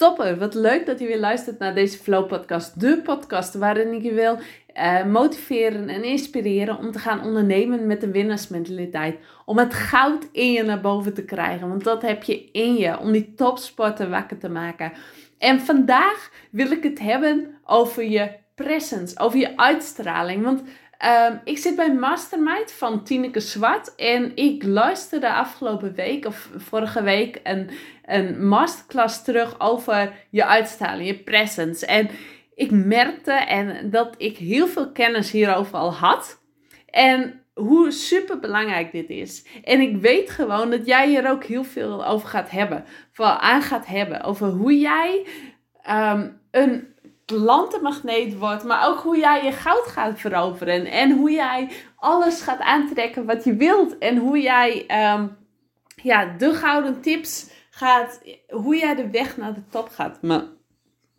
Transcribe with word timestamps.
Topper, 0.00 0.38
wat 0.38 0.54
leuk 0.54 0.86
dat 0.86 0.98
je 0.98 1.06
weer 1.06 1.18
luistert 1.18 1.58
naar 1.58 1.74
deze 1.74 1.98
Flow 1.98 2.26
Podcast. 2.26 2.80
De 2.80 3.00
podcast 3.02 3.54
waarin 3.54 3.92
ik 3.92 4.02
je 4.02 4.12
wil 4.12 4.38
uh, 4.76 5.04
motiveren 5.04 5.88
en 5.88 6.04
inspireren 6.04 6.78
om 6.78 6.92
te 6.92 6.98
gaan 6.98 7.24
ondernemen 7.24 7.86
met 7.86 8.02
een 8.02 8.12
winnaarsmentaliteit. 8.12 9.18
Om 9.44 9.58
het 9.58 9.74
goud 9.74 10.28
in 10.32 10.52
je 10.52 10.62
naar 10.62 10.80
boven 10.80 11.14
te 11.14 11.24
krijgen. 11.24 11.68
Want 11.68 11.84
dat 11.84 12.02
heb 12.02 12.22
je 12.22 12.50
in 12.50 12.74
je. 12.74 12.98
Om 12.98 13.12
die 13.12 13.34
topsporten 13.34 14.10
wakker 14.10 14.38
te 14.38 14.48
maken. 14.48 14.92
En 15.38 15.60
vandaag 15.60 16.30
wil 16.50 16.70
ik 16.70 16.82
het 16.82 16.98
hebben 16.98 17.58
over 17.64 18.04
je 18.04 18.30
presence. 18.54 19.18
Over 19.18 19.38
je 19.38 19.56
uitstraling. 19.56 20.44
Want 20.44 20.62
Um, 21.04 21.40
ik 21.44 21.58
zit 21.58 21.76
bij 21.76 21.94
Mastermind 21.94 22.72
van 22.72 23.04
Tineke 23.04 23.40
Zwart 23.40 23.94
en 23.94 24.36
ik 24.36 24.62
luisterde 24.62 25.32
afgelopen 25.32 25.94
week 25.94 26.26
of 26.26 26.50
vorige 26.56 27.02
week 27.02 27.40
een, 27.42 27.70
een 28.04 28.48
masterclass 28.48 29.24
terug 29.24 29.60
over 29.60 30.12
je 30.30 30.46
uitstraling, 30.46 31.06
je 31.06 31.18
presence. 31.18 31.86
En 31.86 32.10
ik 32.54 32.70
merkte 32.70 33.32
en 33.32 33.90
dat 33.90 34.14
ik 34.18 34.36
heel 34.36 34.66
veel 34.66 34.92
kennis 34.92 35.30
hierover 35.30 35.78
al 35.78 35.94
had. 35.94 36.42
En 36.86 37.42
hoe 37.54 37.90
super 37.90 38.38
belangrijk 38.38 38.92
dit 38.92 39.08
is. 39.08 39.46
En 39.64 39.80
ik 39.80 39.96
weet 39.96 40.30
gewoon 40.30 40.70
dat 40.70 40.86
jij 40.86 41.08
hier 41.08 41.30
ook 41.30 41.44
heel 41.44 41.64
veel 41.64 42.06
over 42.06 42.28
gaat 42.28 42.50
hebben. 42.50 42.84
Vooral 43.12 43.38
aan 43.38 43.62
gaat 43.62 43.86
hebben. 43.86 44.22
Over 44.22 44.48
hoe 44.48 44.78
jij 44.78 45.26
um, 45.90 46.40
een 46.50 46.94
klantenmagneet 47.30 48.38
wordt, 48.38 48.64
maar 48.64 48.88
ook 48.88 48.98
hoe 48.98 49.18
jij 49.18 49.44
je 49.44 49.52
goud 49.52 49.86
gaat 49.86 50.20
veroveren 50.20 50.86
en 50.86 51.10
hoe 51.10 51.30
jij 51.30 51.70
alles 51.96 52.40
gaat 52.40 52.60
aantrekken 52.60 53.26
wat 53.26 53.44
je 53.44 53.54
wilt 53.54 53.98
en 53.98 54.16
hoe 54.16 54.40
jij 54.40 54.84
um, 55.12 55.36
ja, 56.02 56.34
de 56.38 56.54
gouden 56.54 57.00
tips 57.00 57.50
gaat, 57.70 58.20
hoe 58.48 58.76
jij 58.76 58.94
de 58.94 59.10
weg 59.10 59.36
naar 59.36 59.54
de 59.54 59.66
top 59.70 59.88
gaat, 59.88 60.22
maar 60.22 60.44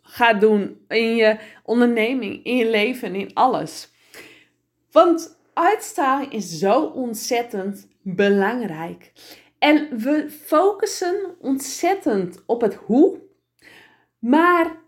gaat 0.02 0.40
doen 0.40 0.84
in 0.88 1.16
je 1.16 1.38
onderneming, 1.62 2.44
in 2.44 2.56
je 2.56 2.70
leven, 2.70 3.14
in 3.14 3.34
alles. 3.34 3.90
Want 4.90 5.38
uitstraling 5.54 6.32
is 6.32 6.58
zo 6.58 6.82
ontzettend 6.82 7.88
belangrijk. 8.02 9.12
En 9.58 9.98
we 9.98 10.30
focussen 10.30 11.36
ontzettend 11.40 12.42
op 12.46 12.60
het 12.60 12.74
hoe, 12.74 13.20
maar 14.18 14.81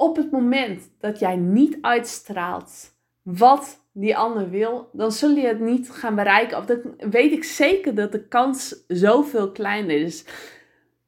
op 0.00 0.16
het 0.16 0.30
moment 0.30 0.90
dat 0.98 1.18
jij 1.18 1.36
niet 1.36 1.78
uitstraalt 1.80 2.96
wat 3.22 3.86
die 3.92 4.16
ander 4.16 4.50
wil, 4.50 4.88
dan 4.92 5.12
zul 5.12 5.30
je 5.30 5.46
het 5.46 5.60
niet 5.60 5.90
gaan 5.90 6.14
bereiken. 6.14 6.58
Of 6.58 6.64
dan 6.64 6.80
weet 7.10 7.32
ik 7.32 7.44
zeker 7.44 7.94
dat 7.94 8.12
de 8.12 8.28
kans 8.28 8.84
zoveel 8.88 9.52
kleiner 9.52 9.96
is. 9.96 10.24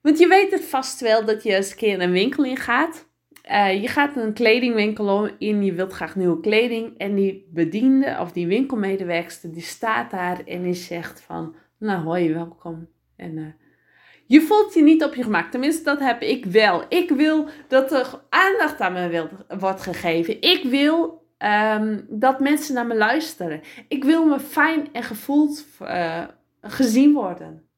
Want 0.00 0.18
je 0.18 0.28
weet 0.28 0.50
het 0.50 0.64
vast 0.64 1.00
wel 1.00 1.24
dat 1.24 1.42
je 1.42 1.54
eens 1.54 1.70
een 1.70 1.76
keer 1.76 2.00
een 2.00 2.12
winkel 2.12 2.44
in 2.44 2.56
gaat. 2.56 3.08
Uh, 3.50 3.82
je 3.82 3.88
gaat 3.88 4.16
een 4.16 4.32
kledingwinkel 4.32 5.30
in, 5.38 5.64
je 5.64 5.72
wilt 5.72 5.92
graag 5.92 6.16
nieuwe 6.16 6.40
kleding. 6.40 6.98
En 6.98 7.14
die 7.14 7.48
bediende 7.50 8.16
of 8.20 8.32
die 8.32 8.46
winkelmedewerkster 8.46 9.52
die 9.52 9.62
staat 9.62 10.10
daar 10.10 10.44
en 10.44 10.62
die 10.62 10.74
zegt 10.74 11.20
van... 11.20 11.54
Nou 11.78 12.02
hoi, 12.02 12.32
welkom. 12.32 12.88
En 13.16 13.36
uh, 13.36 13.46
je 14.32 14.40
voelt 14.40 14.74
je 14.74 14.82
niet 14.82 15.04
op 15.04 15.14
je 15.14 15.22
gemak. 15.22 15.50
Tenminste, 15.50 15.82
dat 15.82 15.98
heb 15.98 16.22
ik 16.22 16.44
wel. 16.44 16.84
Ik 16.88 17.10
wil 17.10 17.48
dat 17.68 17.92
er 17.92 18.20
aandacht 18.28 18.80
aan 18.80 18.92
me 18.92 19.28
wordt 19.58 19.80
gegeven. 19.80 20.40
Ik 20.42 20.64
wil 20.64 21.26
ehm, 21.38 22.00
dat 22.08 22.40
mensen 22.40 22.74
naar 22.74 22.86
me 22.86 22.96
luisteren. 22.96 23.60
Ik 23.88 24.04
wil 24.04 24.26
me 24.26 24.40
fijn 24.40 24.88
en 24.92 25.02
gevoeld 25.02 25.66
uh, 25.82 26.24
gezien 26.60 27.12
worden. 27.12 27.68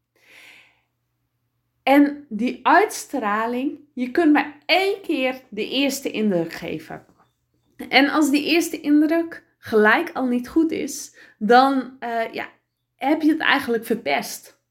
En 1.82 2.26
die 2.28 2.66
uitstraling, 2.66 3.78
je 3.94 4.10
kunt 4.10 4.32
maar 4.32 4.58
één 4.66 5.00
keer 5.02 5.40
de 5.48 5.68
eerste 5.68 6.10
indruk 6.10 6.52
geven. 6.52 7.04
En 7.88 8.08
als 8.08 8.30
die 8.30 8.44
eerste 8.44 8.80
indruk 8.80 9.44
gelijk 9.58 10.10
al 10.12 10.26
niet 10.26 10.48
goed 10.48 10.70
is, 10.70 11.16
dan 11.38 11.96
uh, 12.00 12.32
ja, 12.32 12.48
heb 12.96 13.22
je 13.22 13.30
het 13.30 13.40
eigenlijk 13.40 13.84
verpest. 13.84 14.62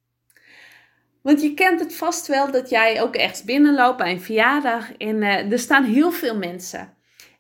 Want 1.23 1.41
je 1.41 1.53
kent 1.53 1.79
het 1.79 1.95
vast 1.95 2.28
wel 2.28 2.51
dat 2.51 2.69
jij 2.69 3.01
ook 3.01 3.16
echt 3.16 3.45
binnenloopt 3.45 3.97
bij 3.97 4.11
een 4.11 4.22
verjaardag 4.22 4.94
en 4.97 5.16
uh, 5.16 5.51
er 5.51 5.59
staan 5.59 5.84
heel 5.84 6.11
veel 6.11 6.38
mensen. 6.38 6.94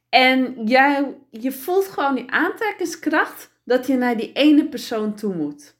En 0.09 0.65
jij, 0.65 1.15
je 1.29 1.51
voelt 1.51 1.87
gewoon 1.87 2.15
die 2.15 2.31
aantrekkingskracht 2.31 3.51
dat 3.65 3.87
je 3.87 3.95
naar 3.95 4.17
die 4.17 4.31
ene 4.33 4.67
persoon 4.67 5.15
toe 5.15 5.35
moet. 5.35 5.75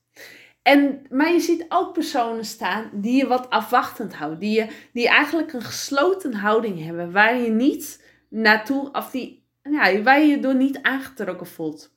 En, 0.61 1.01
maar 1.09 1.31
je 1.31 1.39
ziet 1.39 1.65
ook 1.69 1.93
personen 1.93 2.45
staan 2.45 2.89
die 2.93 3.17
je 3.17 3.27
wat 3.27 3.49
afwachtend 3.49 4.15
houden. 4.15 4.39
Die, 4.39 4.59
je, 4.59 4.67
die 4.93 5.07
eigenlijk 5.07 5.53
een 5.53 5.61
gesloten 5.61 6.33
houding 6.33 6.83
hebben. 6.85 7.11
Waar 7.11 7.37
je 7.37 7.49
niet 7.49 8.03
naartoe, 8.29 8.91
of 8.91 9.11
die, 9.11 9.43
ja, 9.63 10.01
waar 10.01 10.19
je 10.19 10.27
je 10.27 10.39
door 10.39 10.55
niet 10.55 10.81
aangetrokken 10.81 11.47
voelt. 11.47 11.95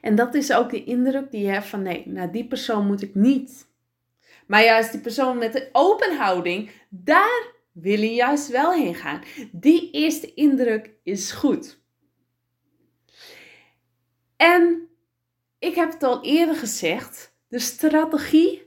En 0.00 0.14
dat 0.14 0.34
is 0.34 0.52
ook 0.52 0.70
de 0.70 0.84
indruk 0.84 1.30
die 1.30 1.42
je 1.42 1.50
hebt 1.50 1.66
van 1.66 1.82
nee, 1.82 2.02
naar 2.06 2.32
die 2.32 2.46
persoon 2.46 2.86
moet 2.86 3.02
ik 3.02 3.14
niet. 3.14 3.69
Maar 4.50 4.64
juist 4.64 4.92
die 4.92 5.00
persoon 5.00 5.38
met 5.38 5.52
de 5.52 5.68
open 5.72 6.16
houding, 6.16 6.70
daar 6.88 7.52
wil 7.72 8.00
je 8.00 8.14
juist 8.14 8.48
wel 8.48 8.72
heen 8.72 8.94
gaan. 8.94 9.22
Die 9.52 9.90
eerste 9.90 10.34
indruk 10.34 10.90
is 11.02 11.32
goed. 11.32 11.78
En 14.36 14.88
ik 15.58 15.74
heb 15.74 15.92
het 15.92 16.02
al 16.02 16.24
eerder 16.24 16.54
gezegd, 16.54 17.34
de 17.48 17.58
strategie 17.58 18.62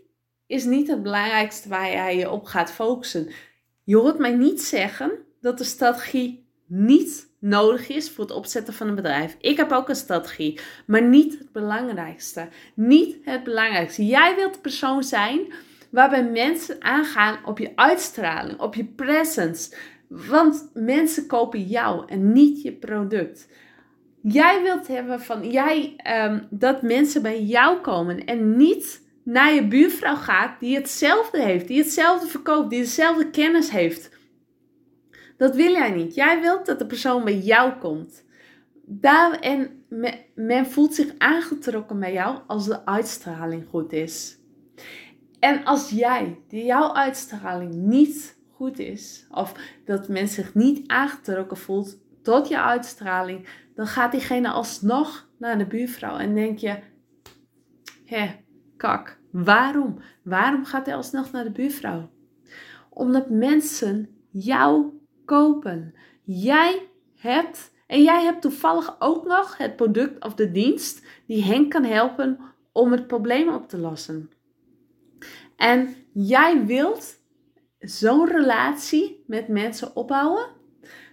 is 0.48 0.64
niet 0.64 0.88
het 0.88 1.04
belangrijkste 1.04 1.70
waar 1.70 1.92
jij 1.92 2.18
je 2.18 2.30
op 2.30 2.46
gaat 2.46 2.72
focussen. 2.72 3.32
Je 3.84 3.98
hoort 3.98 4.18
mij 4.18 4.36
niet 4.36 4.62
zeggen 4.62 5.12
dat 5.42 5.58
de 5.58 5.64
strategie 5.64 6.48
niet 6.68 7.32
nodig 7.40 7.90
is 7.90 8.10
voor 8.10 8.24
het 8.24 8.34
opzetten 8.34 8.74
van 8.74 8.88
een 8.88 8.96
bedrijf. 8.96 9.38
Ik 9.40 9.58
heb 9.58 9.72
ook 9.72 9.90
een 9.90 9.96
strategie, 9.96 10.60
maar 10.88 11.04
niet 11.04 11.38
het 11.40 11.52
belangrijkste. 11.52 12.50
Niet 12.76 13.18
het 13.24 13.44
belangrijkste. 13.44 14.06
Jij 14.06 14.36
wilt 14.36 14.54
de 14.54 14.60
persoon 14.60 15.04
zijn 15.04 15.54
waarbij 15.94 16.24
mensen 16.24 16.84
aangaan 16.84 17.46
op 17.46 17.60
je 17.60 17.72
uitstraling, 17.76 18.60
op 18.60 18.76
je 18.76 18.86
presence. 18.86 19.76
Want 20.08 20.70
mensen 20.74 21.28
kopen 21.28 21.62
jou 21.62 22.04
en 22.08 22.32
niet 22.32 22.62
je 22.62 22.72
product. 22.72 23.48
Jij 24.22 24.62
wilt 24.62 24.88
hebben 24.88 25.22
van 25.22 25.52
jij 25.52 25.96
um, 26.26 26.48
dat 26.50 26.82
mensen 26.82 27.22
bij 27.22 27.44
jou 27.44 27.82
komen 27.82 28.26
en 28.26 28.58
niet 28.58 29.02
naar 29.24 29.54
je 29.54 29.68
buurvrouw 29.68 30.16
gaat 30.16 30.60
die 30.60 30.76
hetzelfde 30.76 31.42
heeft, 31.42 31.68
die 31.68 31.78
hetzelfde 31.78 32.28
verkoopt, 32.28 32.70
die 32.70 32.80
dezelfde 32.80 33.30
kennis 33.30 33.70
heeft. 33.70 34.10
Dat 35.38 35.56
wil 35.56 35.72
jij 35.72 35.92
niet. 35.92 36.16
Jij 36.16 36.42
wilt 36.42 36.66
dat 36.66 36.80
de 36.80 36.86
persoon 36.86 37.24
bij 37.24 37.38
jou 37.38 37.72
komt. 37.72 38.26
Daar, 38.86 39.40
en 39.40 39.86
men 40.36 40.66
voelt 40.66 40.96
zich 40.96 41.14
aangetrokken 41.18 42.00
bij 42.00 42.14
jou 42.14 42.40
als 42.48 42.66
de 42.66 42.86
uitstraling 42.86 43.66
goed 43.70 43.94
is. 43.94 44.42
En 45.44 45.64
als 45.64 45.90
jij, 45.90 46.40
die 46.48 46.66
jouw 46.66 46.94
uitstraling 46.94 47.74
niet 47.74 48.38
goed 48.52 48.80
is, 48.80 49.28
of 49.32 49.54
dat 49.86 50.08
men 50.08 50.28
zich 50.28 50.54
niet 50.54 50.88
aangetrokken 50.88 51.58
voelt 51.58 51.98
tot 52.22 52.48
je 52.48 52.62
uitstraling, 52.62 53.48
dan 53.76 53.88
gaat 53.88 54.12
diegene 54.12 54.50
alsnog 54.50 55.30
naar 55.38 55.58
de 55.58 55.66
buurvrouw 55.66 56.18
en 56.18 56.36
denk 56.36 56.58
je, 56.58 56.80
hé, 58.06 58.36
kak, 58.78 59.20
waarom? 59.32 60.00
Waarom 60.22 60.66
gaat 60.66 60.86
hij 60.86 60.96
alsnog 60.96 61.32
naar 61.32 61.44
de 61.44 61.52
buurvrouw? 61.52 62.10
Omdat 62.90 63.30
mensen 63.30 64.10
jou 64.30 65.00
kopen. 65.26 65.94
Jij 66.24 66.90
hebt, 67.16 67.72
en 67.88 68.04
jij 68.04 68.24
hebt 68.24 68.42
toevallig 68.42 68.96
ook 69.00 69.26
nog 69.26 69.58
het 69.58 69.76
product 69.76 70.24
of 70.24 70.36
de 70.36 70.52
dienst 70.52 71.06
die 71.28 71.44
hen 71.44 71.70
kan 71.70 71.84
helpen 71.84 72.40
om 72.72 72.92
het 72.92 73.08
probleem 73.08 73.50
op 73.50 73.70
te 73.70 73.78
lossen. 73.78 74.30
En 75.64 75.96
jij 76.14 76.66
wilt 76.66 77.16
zo'n 77.80 78.28
relatie 78.28 79.24
met 79.28 79.48
mensen 79.48 79.96
opbouwen 79.96 80.46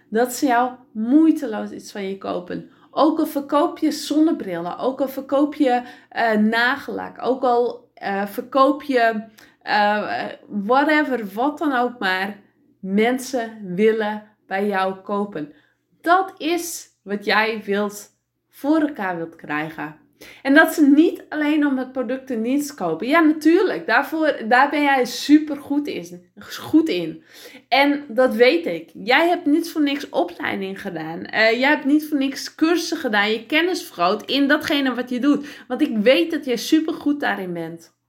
dat 0.09 0.33
ze 0.33 0.45
jou 0.45 0.71
moeiteloos 0.91 1.71
iets 1.71 1.91
van 1.91 2.07
je 2.07 2.17
kopen. 2.17 2.69
Ook 2.89 3.19
al 3.19 3.25
verkoop 3.25 3.77
je 3.77 3.91
zonnebrillen, 3.91 4.77
ook 4.77 5.01
al 5.01 5.07
verkoop 5.07 5.53
je 5.55 5.81
uh, 6.11 6.33
nagellak, 6.33 7.21
ook 7.21 7.43
al 7.43 7.91
uh, 8.03 8.25
verkoop 8.25 8.83
je 8.83 9.23
uh, 9.63 10.25
whatever, 10.47 11.27
wat 11.33 11.57
dan 11.57 11.73
ook 11.73 11.99
maar. 11.99 12.39
Mensen 12.79 13.75
willen 13.75 14.23
bij 14.47 14.67
jou 14.67 14.95
kopen. 14.95 15.53
Dat 16.01 16.33
is 16.37 16.87
wat 17.03 17.25
jij 17.25 17.61
wilt 17.63 18.09
voor 18.49 18.79
elkaar 18.79 19.17
wilt 19.17 19.35
krijgen. 19.35 20.00
En 20.41 20.53
dat 20.53 20.73
ze 20.73 20.87
niet 20.87 21.23
alleen 21.29 21.65
om 21.65 21.77
het 21.77 21.91
product 21.91 22.31
en 22.31 22.41
dienst 22.41 22.73
kopen. 22.73 23.07
Ja, 23.07 23.19
natuurlijk. 23.19 23.87
Daarvoor, 23.87 24.35
daar 24.47 24.69
ben 24.69 24.81
jij 24.81 25.05
super 25.05 25.57
goed 25.57 25.87
in, 25.87 26.25
goed 26.39 26.89
in. 26.89 27.23
En 27.67 28.03
dat 28.07 28.35
weet 28.35 28.65
ik. 28.65 28.89
Jij 28.93 29.27
hebt 29.27 29.45
niet 29.45 29.71
voor 29.71 29.81
niks 29.81 30.09
opleiding 30.09 30.81
gedaan. 30.81 31.19
Uh, 31.19 31.51
jij 31.51 31.69
hebt 31.69 31.85
niet 31.85 32.07
voor 32.07 32.17
niks 32.17 32.55
cursussen 32.55 32.97
gedaan. 32.97 33.31
Je 33.31 33.45
kennis 33.45 33.83
vergroot 33.83 34.25
in 34.25 34.47
datgene 34.47 34.93
wat 34.93 35.09
je 35.09 35.19
doet. 35.19 35.47
Want 35.67 35.81
ik 35.81 35.97
weet 35.97 36.31
dat 36.31 36.45
jij 36.45 36.57
super 36.57 36.93
goed 36.93 37.19
daarin 37.19 37.53
bent. 37.53 37.99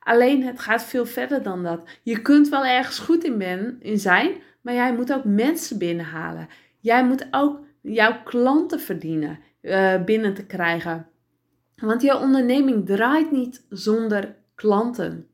Alleen 0.00 0.42
het 0.42 0.60
gaat 0.60 0.84
veel 0.84 1.06
verder 1.06 1.42
dan 1.42 1.62
dat. 1.62 1.88
Je 2.02 2.22
kunt 2.22 2.48
wel 2.48 2.64
ergens 2.64 2.98
goed 2.98 3.24
in, 3.24 3.38
ben, 3.38 3.76
in 3.80 3.98
zijn, 3.98 4.30
maar 4.60 4.74
jij 4.74 4.94
moet 4.94 5.12
ook 5.12 5.24
mensen 5.24 5.78
binnenhalen. 5.78 6.48
Jij 6.80 7.04
moet 7.04 7.26
ook 7.30 7.60
jouw 7.80 8.22
klanten 8.24 8.80
verdienen, 8.80 9.38
uh, 9.62 10.04
binnen 10.04 10.34
te 10.34 10.46
krijgen. 10.46 11.06
Want 11.76 12.02
jouw 12.02 12.20
onderneming 12.20 12.86
draait 12.86 13.30
niet 13.30 13.64
zonder 13.68 14.36
klanten. 14.54 15.28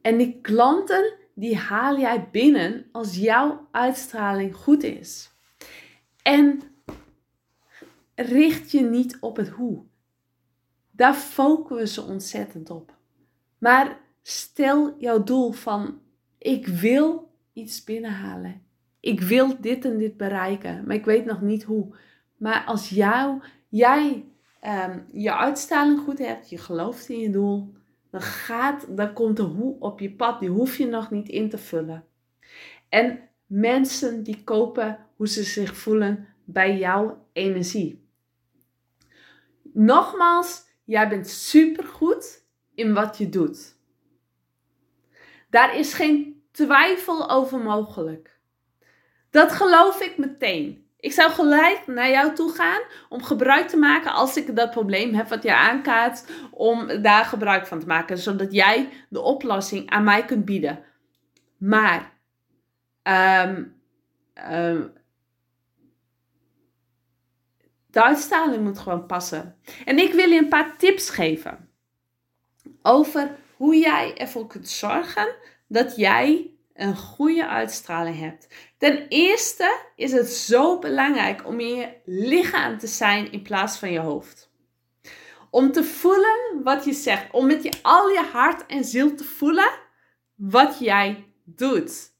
En 0.00 0.16
die 0.16 0.38
klanten, 0.40 1.14
die 1.34 1.56
haal 1.56 1.98
jij 1.98 2.28
binnen 2.30 2.86
als 2.92 3.16
jouw 3.16 3.68
uitstraling 3.70 4.54
goed 4.54 4.82
is. 4.82 5.30
En 6.22 6.62
richt 8.14 8.70
je 8.70 8.80
niet 8.80 9.16
op 9.20 9.36
het 9.36 9.48
hoe. 9.48 9.82
Daar 10.90 11.14
focussen 11.14 12.06
we 12.06 12.10
ontzettend 12.10 12.70
op. 12.70 12.96
Maar 13.58 14.00
stel 14.22 14.94
jouw 14.98 15.24
doel 15.24 15.52
van 15.52 16.00
ik 16.38 16.66
wil 16.66 17.30
iets 17.52 17.84
binnenhalen. 17.84 18.62
Ik 19.00 19.20
wil 19.20 19.60
dit 19.60 19.84
en 19.84 19.98
dit 19.98 20.16
bereiken, 20.16 20.84
maar 20.86 20.96
ik 20.96 21.04
weet 21.04 21.24
nog 21.24 21.40
niet 21.40 21.62
hoe. 21.62 21.94
Maar 22.36 22.64
als 22.64 22.88
jou, 22.88 23.42
jij 23.68 24.24
um, 24.66 25.06
je 25.12 25.36
uitstraling 25.36 26.00
goed 26.00 26.18
hebt, 26.18 26.50
je 26.50 26.58
gelooft 26.58 27.08
in 27.08 27.18
je 27.18 27.30
doel, 27.30 27.74
dan, 28.10 28.20
gaat, 28.20 28.96
dan 28.96 29.12
komt 29.12 29.36
de 29.36 29.42
hoe 29.42 29.80
op 29.80 30.00
je 30.00 30.12
pad. 30.12 30.40
Die 30.40 30.48
hoef 30.48 30.76
je 30.76 30.86
nog 30.86 31.10
niet 31.10 31.28
in 31.28 31.48
te 31.48 31.58
vullen. 31.58 32.04
En 32.88 33.28
mensen 33.46 34.22
die 34.22 34.44
kopen 34.44 35.06
hoe 35.16 35.28
ze 35.28 35.42
zich 35.42 35.76
voelen 35.76 36.28
bij 36.44 36.78
jouw 36.78 37.26
energie. 37.32 38.06
Nogmaals, 39.72 40.64
jij 40.84 41.08
bent 41.08 41.28
supergoed 41.28 42.46
in 42.74 42.94
wat 42.94 43.18
je 43.18 43.28
doet. 43.28 43.76
Daar 45.50 45.78
is 45.78 45.94
geen 45.94 46.42
twijfel 46.50 47.30
over 47.30 47.58
mogelijk. 47.58 48.40
Dat 49.30 49.52
geloof 49.52 50.00
ik 50.00 50.18
meteen. 50.18 50.87
Ik 51.00 51.12
zou 51.12 51.30
gelijk 51.30 51.86
naar 51.86 52.10
jou 52.10 52.34
toe 52.34 52.52
gaan 52.52 52.80
om 53.08 53.22
gebruik 53.22 53.68
te 53.68 53.76
maken 53.76 54.12
als 54.12 54.36
ik 54.36 54.56
dat 54.56 54.70
probleem 54.70 55.14
heb 55.14 55.28
wat 55.28 55.42
je 55.42 55.54
aankaart, 55.54 56.24
om 56.50 57.02
daar 57.02 57.24
gebruik 57.24 57.66
van 57.66 57.80
te 57.80 57.86
maken, 57.86 58.18
zodat 58.18 58.52
jij 58.52 58.88
de 59.08 59.20
oplossing 59.20 59.90
aan 59.90 60.04
mij 60.04 60.24
kunt 60.24 60.44
bieden. 60.44 60.84
Maar 61.56 62.12
um, 63.02 63.76
de 67.86 68.02
uitstraling 68.02 68.62
moet 68.62 68.78
gewoon 68.78 69.06
passen. 69.06 69.56
En 69.84 69.98
ik 69.98 70.12
wil 70.12 70.28
je 70.28 70.38
een 70.38 70.48
paar 70.48 70.76
tips 70.76 71.10
geven 71.10 71.68
over 72.82 73.36
hoe 73.56 73.76
jij 73.76 74.16
ervoor 74.16 74.46
kunt 74.46 74.68
zorgen 74.68 75.34
dat 75.68 75.96
jij 75.96 76.50
een 76.78 76.96
goede 76.96 77.48
uitstraling 77.48 78.18
hebt. 78.18 78.48
Ten 78.78 79.08
eerste 79.08 79.80
is 79.96 80.12
het 80.12 80.28
zo 80.28 80.78
belangrijk 80.78 81.46
om 81.46 81.60
in 81.60 81.74
je 81.74 81.88
lichaam 82.04 82.78
te 82.78 82.86
zijn 82.86 83.32
in 83.32 83.42
plaats 83.42 83.78
van 83.78 83.92
je 83.92 83.98
hoofd. 83.98 84.50
Om 85.50 85.72
te 85.72 85.84
voelen 85.84 86.62
wat 86.62 86.84
je 86.84 86.92
zegt. 86.92 87.32
Om 87.32 87.46
met 87.46 87.62
je, 87.62 87.72
al 87.82 88.08
je 88.08 88.28
hart 88.32 88.66
en 88.66 88.84
ziel 88.84 89.14
te 89.14 89.24
voelen 89.24 89.70
wat 90.34 90.78
jij 90.78 91.24
doet. 91.44 92.12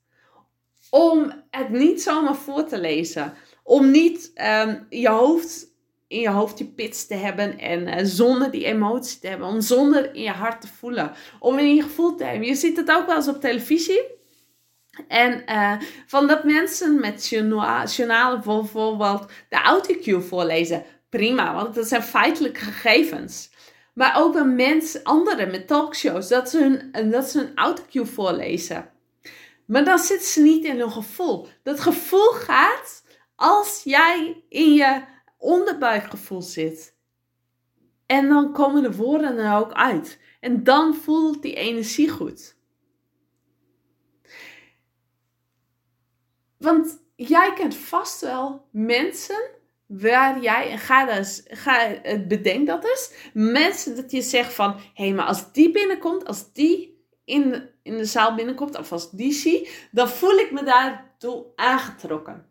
Om 0.90 1.44
het 1.50 1.68
niet 1.68 2.02
zomaar 2.02 2.36
voor 2.36 2.64
te 2.64 2.80
lezen. 2.80 3.34
Om 3.62 3.90
niet 3.90 4.32
um, 4.34 4.86
je 4.88 5.08
hoofd 5.08 5.66
in 6.06 6.20
je 6.20 6.30
hoofd 6.30 6.58
je 6.58 6.66
pits 6.66 7.06
te 7.06 7.14
hebben 7.14 7.58
en 7.58 7.86
uh, 7.86 7.94
zonder 8.02 8.50
die 8.50 8.64
emotie 8.64 9.20
te 9.20 9.26
hebben. 9.28 9.48
Om 9.48 9.60
zonder 9.60 10.14
in 10.14 10.22
je 10.22 10.30
hart 10.30 10.60
te 10.60 10.68
voelen. 10.68 11.12
Om 11.38 11.58
in 11.58 11.74
je 11.74 11.82
gevoel 11.82 12.14
te 12.14 12.24
hebben. 12.24 12.48
Je 12.48 12.54
ziet 12.54 12.76
het 12.76 12.90
ook 12.90 13.06
wel 13.06 13.16
eens 13.16 13.28
op 13.28 13.40
televisie. 13.40 14.17
En 15.08 15.42
uh, 15.48 15.72
van 16.06 16.26
dat 16.26 16.44
mensen 16.44 17.00
met 17.00 17.28
journalen 17.96 18.42
bijvoorbeeld 18.44 19.30
de 19.48 19.56
autocue 19.56 20.20
voorlezen. 20.20 20.84
Prima, 21.08 21.54
want 21.54 21.74
dat 21.74 21.88
zijn 21.88 22.02
feitelijke 22.02 22.60
gegevens. 22.60 23.50
Maar 23.94 24.16
ook 24.16 24.32
bij 24.32 24.44
mensen, 24.44 25.02
anderen 25.02 25.50
met 25.50 25.66
talkshows, 25.66 26.28
dat 26.28 26.50
ze 26.50 26.58
hun, 26.92 27.10
dat 27.10 27.30
ze 27.30 27.38
hun 27.38 27.52
autocue 27.54 28.04
voorlezen. 28.04 28.90
Maar 29.66 29.84
dan 29.84 29.98
zitten 29.98 30.28
ze 30.28 30.42
niet 30.42 30.64
in 30.64 30.78
hun 30.78 30.90
gevoel. 30.90 31.46
Dat 31.62 31.80
gevoel 31.80 32.30
gaat 32.30 33.02
als 33.36 33.80
jij 33.84 34.44
in 34.48 34.74
je 34.74 35.02
onderbuikgevoel 35.38 36.42
zit. 36.42 36.94
En 38.06 38.28
dan 38.28 38.52
komen 38.52 38.82
de 38.82 38.96
woorden 38.96 39.38
er 39.38 39.56
ook 39.56 39.72
uit. 39.72 40.18
En 40.40 40.64
dan 40.64 40.94
voelt 40.94 41.42
die 41.42 41.54
energie 41.54 42.08
goed. 42.08 42.56
Want 46.58 47.02
jij 47.16 47.52
kent 47.52 47.76
vast 47.76 48.20
wel 48.20 48.66
mensen 48.70 49.50
waar 49.86 50.40
jij, 50.40 50.70
en 50.70 50.78
ga, 50.78 51.04
dus, 51.04 51.42
ga 51.46 52.00
bedenk 52.28 52.66
dat 52.66 52.84
eens, 52.84 53.12
mensen 53.32 53.96
dat 53.96 54.10
je 54.10 54.22
zegt 54.22 54.54
van, 54.54 54.72
hé, 54.74 55.04
hey, 55.04 55.12
maar 55.12 55.26
als 55.26 55.52
die 55.52 55.70
binnenkomt, 55.70 56.26
als 56.26 56.52
die 56.52 57.02
in 57.24 57.50
de, 57.50 57.70
in 57.82 57.96
de 57.96 58.04
zaal 58.04 58.34
binnenkomt, 58.34 58.78
of 58.78 58.92
als 58.92 59.10
die 59.10 59.32
zie, 59.32 59.68
dan 59.90 60.08
voel 60.08 60.38
ik 60.38 60.50
me 60.50 60.62
daartoe 60.62 61.46
aangetrokken. 61.56 62.46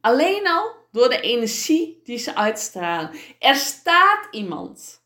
Alleen 0.00 0.48
al 0.48 0.72
door 0.92 1.08
de 1.08 1.20
energie 1.20 2.00
die 2.04 2.18
ze 2.18 2.34
uitstralen. 2.36 3.10
Er 3.38 3.54
staat 3.54 4.28
iemand. 4.30 5.02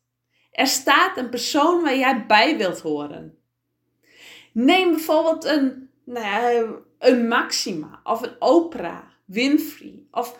Er 0.50 0.66
staat 0.66 1.16
een 1.16 1.28
persoon 1.28 1.82
waar 1.82 1.96
jij 1.96 2.26
bij 2.26 2.56
wilt 2.56 2.80
horen. 2.80 3.38
Neem 4.52 4.90
bijvoorbeeld 4.90 5.44
een, 5.44 5.90
nou 6.04 6.86
een 6.98 7.28
Maxima 7.28 8.00
of 8.04 8.22
een 8.22 8.36
Oprah 8.38 9.04
Winfrey. 9.24 10.02
Of 10.10 10.38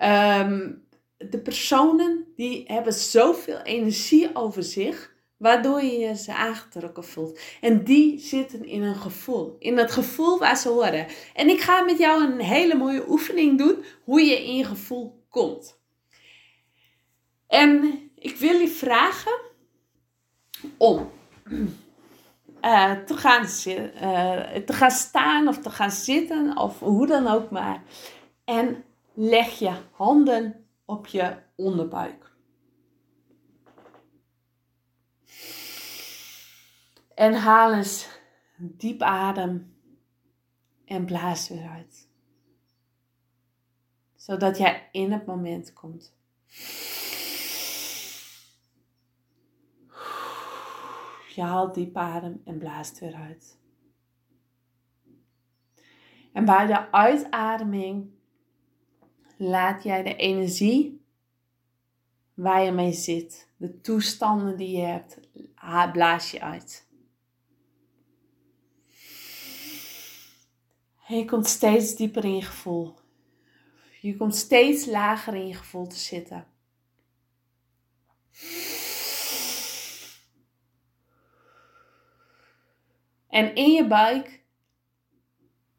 um, 0.00 0.84
de 1.16 1.38
personen 1.42 2.26
die 2.36 2.64
hebben 2.66 2.92
zoveel 2.92 3.60
energie 3.62 4.36
over 4.36 4.62
zich 4.62 5.12
waardoor 5.36 5.82
je 5.82 5.98
je 5.98 6.16
ze 6.16 6.34
aangetrokken 6.34 7.04
voelt. 7.04 7.40
En 7.60 7.84
die 7.84 8.18
zitten 8.18 8.64
in 8.64 8.82
een 8.82 8.96
gevoel, 8.96 9.56
in 9.58 9.78
het 9.78 9.90
gevoel 9.90 10.38
waar 10.38 10.56
ze 10.56 10.68
horen. 10.68 11.06
En 11.34 11.48
ik 11.48 11.60
ga 11.60 11.82
met 11.82 11.98
jou 11.98 12.24
een 12.24 12.40
hele 12.40 12.74
mooie 12.74 13.08
oefening 13.08 13.58
doen 13.58 13.84
hoe 14.04 14.20
je 14.20 14.44
in 14.44 14.56
je 14.56 14.64
gevoel 14.64 15.24
komt. 15.28 15.80
En 17.46 18.00
ik 18.14 18.36
wil 18.36 18.58
je 18.60 18.68
vragen 18.68 19.40
om 20.76 21.10
uh, 22.62 22.92
te, 22.92 23.16
gaan, 23.16 23.42
uh, 23.42 24.64
te 24.64 24.72
gaan 24.72 24.90
staan 24.90 25.48
of 25.48 25.58
te 25.58 25.70
gaan 25.70 25.90
zitten 25.90 26.56
of 26.56 26.78
hoe 26.78 27.06
dan 27.06 27.26
ook 27.26 27.50
maar. 27.50 27.82
En 28.44 28.84
leg 29.14 29.58
je 29.58 29.72
handen 29.90 30.66
op 30.84 31.06
je 31.06 31.36
onderbuik. 31.56 32.30
En 37.14 37.34
haal 37.34 37.72
eens 37.72 38.08
diep 38.56 39.02
adem 39.02 39.76
en 40.84 41.04
blaas 41.04 41.48
weer 41.48 41.68
uit. 41.68 42.08
Zodat 44.16 44.58
jij 44.58 44.88
in 44.92 45.12
het 45.12 45.26
moment 45.26 45.72
komt. 45.72 46.14
Je 51.34 51.42
haalt 51.42 51.74
diep 51.74 51.96
adem 51.96 52.40
en 52.44 52.58
blaast 52.58 52.98
weer 52.98 53.14
uit. 53.14 53.58
En 56.32 56.44
bij 56.44 56.66
de 56.66 56.92
uitademing 56.92 58.10
laat 59.36 59.82
jij 59.82 60.02
de 60.02 60.16
energie 60.16 61.04
waar 62.34 62.62
je 62.62 62.70
mee 62.70 62.92
zit, 62.92 63.48
de 63.56 63.80
toestanden 63.80 64.56
die 64.56 64.76
je 64.76 64.84
hebt, 64.84 65.18
blaas 65.92 66.30
je 66.30 66.40
uit. 66.40 66.90
En 71.06 71.16
je 71.18 71.24
komt 71.24 71.46
steeds 71.46 71.96
dieper 71.96 72.24
in 72.24 72.34
je 72.34 72.42
gevoel. 72.42 72.94
Je 74.00 74.16
komt 74.16 74.34
steeds 74.34 74.86
lager 74.86 75.34
in 75.34 75.46
je 75.46 75.54
gevoel 75.54 75.86
te 75.86 75.96
zitten. 75.96 76.46
En 83.32 83.54
in 83.54 83.70
je 83.72 83.86
buik 83.86 84.42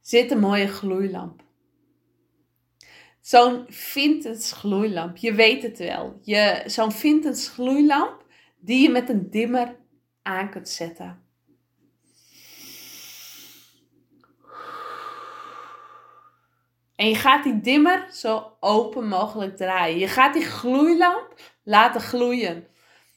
zit 0.01 0.31
een 0.31 0.39
mooie 0.39 0.67
gloeilamp. 0.67 1.43
Zo'n 3.21 3.65
vintage 3.67 4.55
gloeilamp. 4.55 5.17
Je 5.17 5.33
weet 5.33 5.63
het 5.63 5.77
wel. 5.77 6.19
Je, 6.21 6.63
zo'n 6.65 6.91
vintage 6.91 7.49
gloeilamp 7.49 8.25
die 8.59 8.81
je 8.81 8.89
met 8.89 9.09
een 9.09 9.29
dimmer 9.29 9.75
aan 10.21 10.49
kunt 10.49 10.69
zetten. 10.69 11.21
En 16.95 17.09
je 17.09 17.15
gaat 17.15 17.43
die 17.43 17.61
dimmer 17.61 18.07
zo 18.11 18.57
open 18.59 19.07
mogelijk 19.07 19.57
draaien. 19.57 19.99
Je 19.99 20.07
gaat 20.07 20.33
die 20.33 20.45
gloeilamp 20.45 21.33
laten 21.63 22.01
gloeien. 22.01 22.67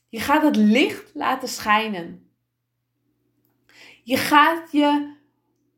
Je 0.09 0.21
gaat 0.21 0.43
het 0.43 0.57
licht 0.57 1.11
laten 1.15 1.49
schijnen. 1.49 2.26
Je 4.07 4.17
gaat 4.17 4.73
je 4.73 5.17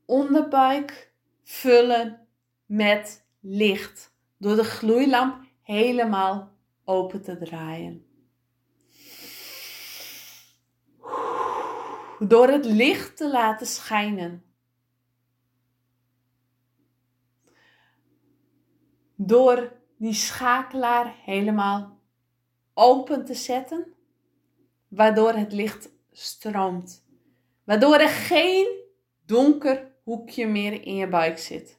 onderbuik 0.05 1.13
vullen 1.45 2.27
met 2.67 3.27
licht 3.41 4.15
door 4.37 4.57
de 4.57 4.65
gloeilamp 4.65 5.45
helemaal 5.63 6.53
open 6.85 7.23
te 7.23 7.39
draaien. 7.39 8.07
Door 12.19 12.49
het 12.49 12.65
licht 12.65 13.17
te 13.17 13.31
laten 13.31 13.67
schijnen. 13.67 14.45
Door 19.15 19.73
die 19.97 20.15
schakelaar 20.15 21.15
helemaal 21.25 21.99
open 22.75 23.25
te 23.25 23.35
zetten, 23.35 23.95
waardoor 24.89 25.33
het 25.33 25.53
licht 25.53 25.91
stroomt. 26.13 27.07
Waardoor 27.69 27.97
er 27.97 28.09
geen 28.09 28.85
donker 29.27 29.93
hoekje 30.03 30.47
meer 30.47 30.83
in 30.83 30.95
je 30.95 31.09
buik 31.09 31.39
zit. 31.39 31.79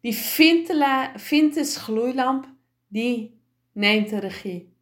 Die 0.00 0.14
vintage 0.14 1.78
gloeilamp, 1.78 2.48
die 2.86 3.40
neemt 3.72 4.08
de 4.08 4.18
regie. 4.18 4.76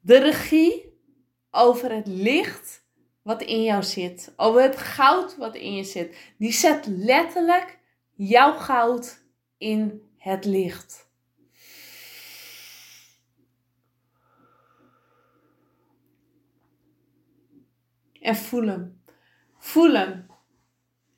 De 0.00 0.18
regie 0.18 0.98
over 1.50 1.92
het 1.92 2.06
licht 2.06 2.84
wat 3.22 3.42
in 3.42 3.62
jou 3.62 3.82
zit. 3.82 4.32
Over 4.36 4.62
het 4.62 4.76
goud 4.76 5.36
wat 5.36 5.54
in 5.54 5.74
je 5.74 5.84
zit. 5.84 6.32
Die 6.38 6.52
zet 6.52 6.86
letterlijk 6.86 7.78
jouw 8.14 8.52
goud 8.52 9.22
in 9.58 10.02
het 10.16 10.44
licht. 10.44 11.08
En 18.20 18.36
voel 18.36 18.66
hem. 18.66 18.95
Voel 19.66 19.94
hem. 19.94 20.26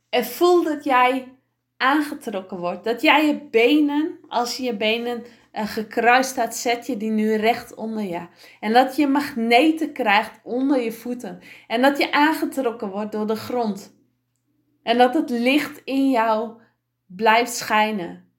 En 0.08 0.24
voel 0.24 0.62
dat 0.62 0.84
jij 0.84 1.34
aangetrokken 1.76 2.58
wordt. 2.58 2.84
Dat 2.84 3.00
jij 3.00 3.26
je 3.26 3.48
benen, 3.50 4.18
als 4.28 4.56
je 4.56 4.62
je 4.62 4.76
benen 4.76 5.24
uh, 5.52 5.68
gekruist 5.68 6.30
staat, 6.30 6.56
zet 6.56 6.86
je 6.86 6.96
die 6.96 7.10
nu 7.10 7.34
recht 7.34 7.74
onder 7.74 8.02
je. 8.02 8.26
En 8.60 8.72
dat 8.72 8.96
je 8.96 9.06
magneten 9.06 9.92
krijgt 9.92 10.40
onder 10.42 10.80
je 10.80 10.92
voeten. 10.92 11.40
En 11.66 11.82
dat 11.82 11.98
je 11.98 12.12
aangetrokken 12.12 12.90
wordt 12.90 13.12
door 13.12 13.26
de 13.26 13.36
grond. 13.36 13.94
En 14.82 14.98
dat 14.98 15.14
het 15.14 15.30
licht 15.30 15.80
in 15.84 16.10
jou 16.10 16.60
blijft 17.06 17.54
schijnen. 17.54 18.32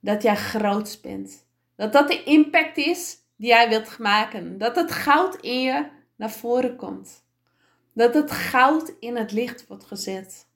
Dat 0.00 0.22
jij 0.22 0.36
groot 0.36 0.98
bent. 1.02 1.46
Dat 1.76 1.92
dat 1.92 2.08
de 2.08 2.22
impact 2.22 2.76
is 2.76 3.16
die 3.36 3.48
jij 3.48 3.68
wilt 3.68 3.98
maken. 3.98 4.58
Dat 4.58 4.76
het 4.76 4.92
goud 4.92 5.34
in 5.34 5.60
je 5.60 5.86
naar 6.16 6.30
voren 6.30 6.76
komt. 6.76 7.23
Dat 7.94 8.14
het 8.14 8.30
goud 8.30 8.94
in 9.00 9.16
het 9.16 9.32
licht 9.32 9.66
wordt 9.66 9.84
gezet. 9.84 10.48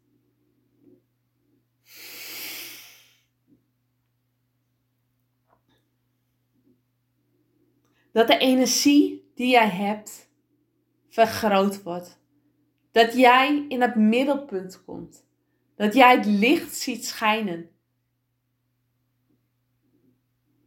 Dat 8.13 8.27
de 8.27 8.39
energie 8.39 9.31
die 9.35 9.51
jij 9.51 9.69
hebt 9.69 10.29
vergroot 11.09 11.83
wordt. 11.83 12.21
Dat 12.93 13.15
jij 13.15 13.67
in 13.69 13.81
het 13.81 13.95
middelpunt 13.95 14.85
komt. 14.85 15.27
Dat 15.77 15.95
jij 15.95 16.17
het 16.17 16.27
licht 16.27 16.77
ziet 16.77 17.07
schijnen. 17.07 17.71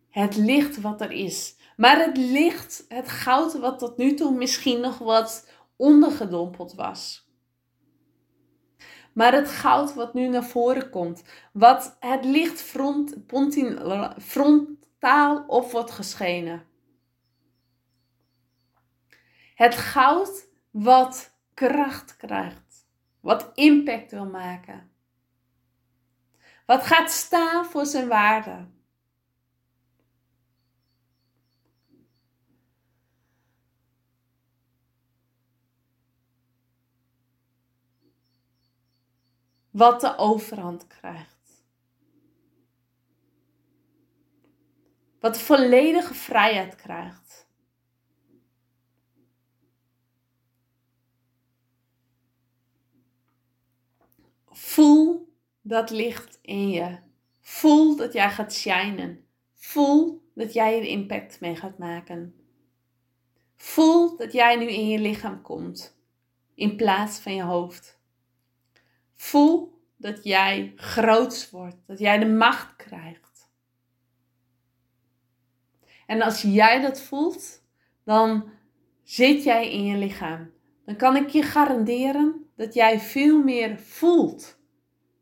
Het 0.10 0.36
licht 0.36 0.82
wat 0.82 1.01
er 1.01 1.12
is. 1.12 1.56
Maar 1.78 2.00
het 2.06 2.18
licht, 2.18 2.86
het 2.88 3.10
goud 3.10 3.60
wat 3.60 3.80
tot 3.80 3.98
nu 3.98 4.13
toe 4.13 4.32
misschien 4.32 4.80
nog 4.80 4.98
wat 4.98 5.50
ondergedompeld 5.82 6.74
was. 6.74 7.30
Maar 9.14 9.34
het 9.34 9.50
goud 9.50 9.94
wat 9.94 10.14
nu 10.14 10.28
naar 10.28 10.44
voren 10.44 10.90
komt, 10.90 11.24
wat 11.54 11.98
het 12.00 12.26
licht 12.26 12.62
front, 12.62 13.16
frontaal 14.18 15.44
op 15.48 15.72
wordt 15.72 15.92
geschenen. 15.92 16.66
Het 19.56 19.76
goud 19.76 20.48
wat 20.72 21.38
kracht 21.54 22.18
krijgt, 22.18 22.88
wat 23.20 23.52
impact 23.54 24.12
wil 24.12 24.26
maken. 24.26 24.92
Wat 26.66 26.84
gaat 26.84 27.12
staan 27.12 27.66
voor 27.66 27.86
zijn 27.86 28.08
waarde. 28.08 28.68
Wat 39.72 40.01
de 40.01 40.18
overhand 40.18 40.88
krijgt. 40.88 41.63
Wat 45.20 45.38
volledige 45.38 46.13
vrijheid 46.13 46.75
krijgt. 46.75 47.50
Voel 54.51 55.34
dat 55.62 55.90
licht 55.90 56.40
in 56.42 56.70
je. 56.70 56.98
Voel 57.40 57.96
dat 57.96 58.13
jij 58.13 58.30
gaat 58.30 58.54
shinen. 58.54 59.25
Voel 59.54 60.30
dat 60.34 60.54
jij 60.54 60.78
er 60.78 60.86
impact 60.86 61.40
mee 61.40 61.56
gaat 61.56 61.78
maken. 61.78 62.36
Voel 63.56 64.18
dat 64.18 64.32
jij 64.32 64.56
nu 64.56 64.72
in 64.72 64.88
je 64.88 65.00
lichaam 65.00 65.42
komt 65.42 66.00
in 66.54 66.75
plaats 66.75 67.20
van 67.20 67.36
je 67.36 67.44
hoofd. 67.44 68.00
Voel 69.22 69.82
dat 69.98 70.24
jij 70.24 70.74
groots 70.75 71.50
wordt, 71.50 71.78
dat 71.86 72.00
jij 72.00 72.20
de 72.20 72.25
macht 72.25 72.75
krijgt. 72.75 73.50
En 76.06 76.22
als 76.22 76.42
jij 76.42 76.82
dat 76.82 77.01
voelt, 77.01 77.63
dan 78.04 78.50
zit 79.04 79.44
jij 79.44 79.72
in 79.72 79.86
je 79.86 79.98
lichaam. 79.98 80.51
Dan 80.86 80.96
kan 80.96 81.16
ik 81.16 81.30
je 81.30 81.42
garanderen 81.44 82.50
dat 82.56 82.74
jij 82.74 83.00
veel 83.00 83.44
meer 83.44 83.80
voelt. 83.80 84.60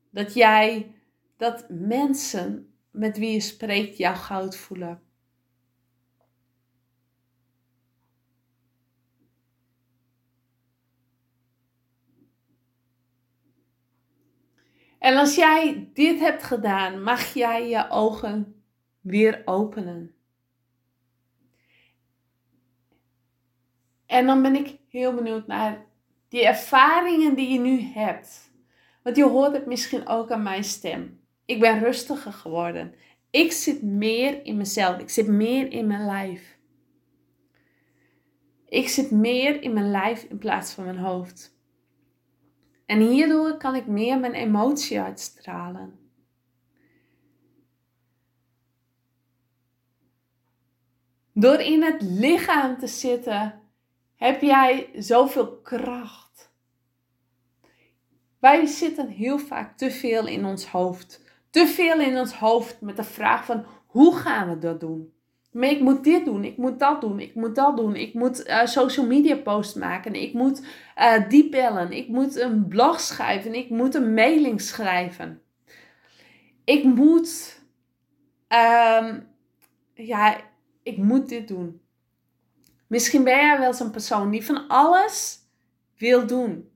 Dat 0.09 0.33
jij, 0.33 0.95
dat 1.37 1.65
mensen 1.69 2.73
met 2.91 3.17
wie 3.17 3.31
je 3.31 3.39
spreekt 3.39 3.97
jouw 3.97 4.15
goud 4.15 4.57
voelen. 4.57 5.01
En 14.99 15.17
als 15.17 15.35
jij 15.35 15.89
dit 15.93 16.19
hebt 16.19 16.43
gedaan, 16.43 17.03
mag 17.03 17.33
jij 17.33 17.69
je 17.69 17.89
ogen 17.89 18.63
weer 19.01 19.41
openen. 19.45 20.13
En 24.05 24.25
dan 24.25 24.41
ben 24.41 24.55
ik 24.55 24.77
heel 24.89 25.13
benieuwd 25.13 25.47
naar 25.47 25.85
die 26.27 26.45
ervaringen 26.45 27.35
die 27.35 27.49
je 27.49 27.59
nu 27.59 27.81
hebt. 27.81 28.51
Want 29.03 29.15
je 29.15 29.23
hoort 29.23 29.53
het 29.53 29.65
misschien 29.65 30.07
ook 30.07 30.31
aan 30.31 30.43
mijn 30.43 30.63
stem. 30.63 31.19
Ik 31.45 31.59
ben 31.59 31.79
rustiger 31.79 32.33
geworden. 32.33 32.93
Ik 33.29 33.51
zit 33.51 33.81
meer 33.81 34.45
in 34.45 34.57
mezelf. 34.57 34.99
Ik 34.99 35.09
zit 35.09 35.27
meer 35.27 35.71
in 35.71 35.87
mijn 35.87 36.05
lijf. 36.05 36.57
Ik 38.65 38.89
zit 38.89 39.11
meer 39.11 39.61
in 39.61 39.73
mijn 39.73 39.91
lijf 39.91 40.23
in 40.23 40.37
plaats 40.37 40.73
van 40.73 40.83
mijn 40.83 40.97
hoofd. 40.97 41.58
En 42.89 42.99
hierdoor 42.99 43.57
kan 43.57 43.75
ik 43.75 43.87
meer 43.87 44.19
mijn 44.19 44.33
emotie 44.33 44.99
uitstralen. 44.99 45.99
Door 51.33 51.59
in 51.59 51.83
het 51.83 52.01
lichaam 52.01 52.77
te 52.77 52.87
zitten, 52.87 53.61
heb 54.15 54.41
jij 54.41 54.89
zoveel 54.95 55.57
kracht. 55.61 56.51
Wij 58.39 58.65
zitten 58.65 59.07
heel 59.07 59.39
vaak 59.39 59.77
te 59.77 59.91
veel 59.91 60.27
in 60.27 60.45
ons 60.45 60.65
hoofd. 60.65 61.21
Te 61.49 61.67
veel 61.67 61.99
in 61.99 62.17
ons 62.17 62.33
hoofd 62.33 62.81
met 62.81 62.95
de 62.95 63.03
vraag 63.03 63.45
van 63.45 63.65
hoe 63.85 64.15
gaan 64.15 64.49
we 64.49 64.57
dat 64.59 64.79
doen? 64.79 65.13
Maar 65.51 65.69
ik 65.69 65.79
moet 65.79 66.03
dit 66.03 66.25
doen, 66.25 66.43
ik 66.43 66.57
moet 66.57 66.79
dat 66.79 67.01
doen, 67.01 67.19
ik 67.19 67.35
moet 67.35 67.55
dat 67.55 67.77
doen. 67.77 67.95
Ik 67.95 68.13
moet 68.13 68.47
uh, 68.47 68.65
social 68.65 69.05
media 69.05 69.35
posts 69.35 69.73
maken, 69.73 70.13
ik 70.13 70.33
moet 70.33 70.65
uh, 70.97 71.29
die 71.29 71.49
bellen, 71.49 71.91
ik 71.91 72.07
moet 72.07 72.35
een 72.35 72.67
blog 72.67 72.99
schrijven, 72.99 73.53
ik 73.53 73.69
moet 73.69 73.95
een 73.95 74.13
mailing 74.13 74.61
schrijven. 74.61 75.41
Ik 76.63 76.83
moet, 76.83 77.61
um, 78.47 79.27
ja, 79.93 80.41
ik 80.83 80.97
moet 80.97 81.29
dit 81.29 81.47
doen. 81.47 81.81
Misschien 82.87 83.23
ben 83.23 83.35
jij 83.35 83.59
wel 83.59 83.73
zo'n 83.73 83.91
persoon 83.91 84.29
die 84.29 84.45
van 84.45 84.67
alles 84.67 85.39
wil 85.97 86.27
doen. 86.27 86.71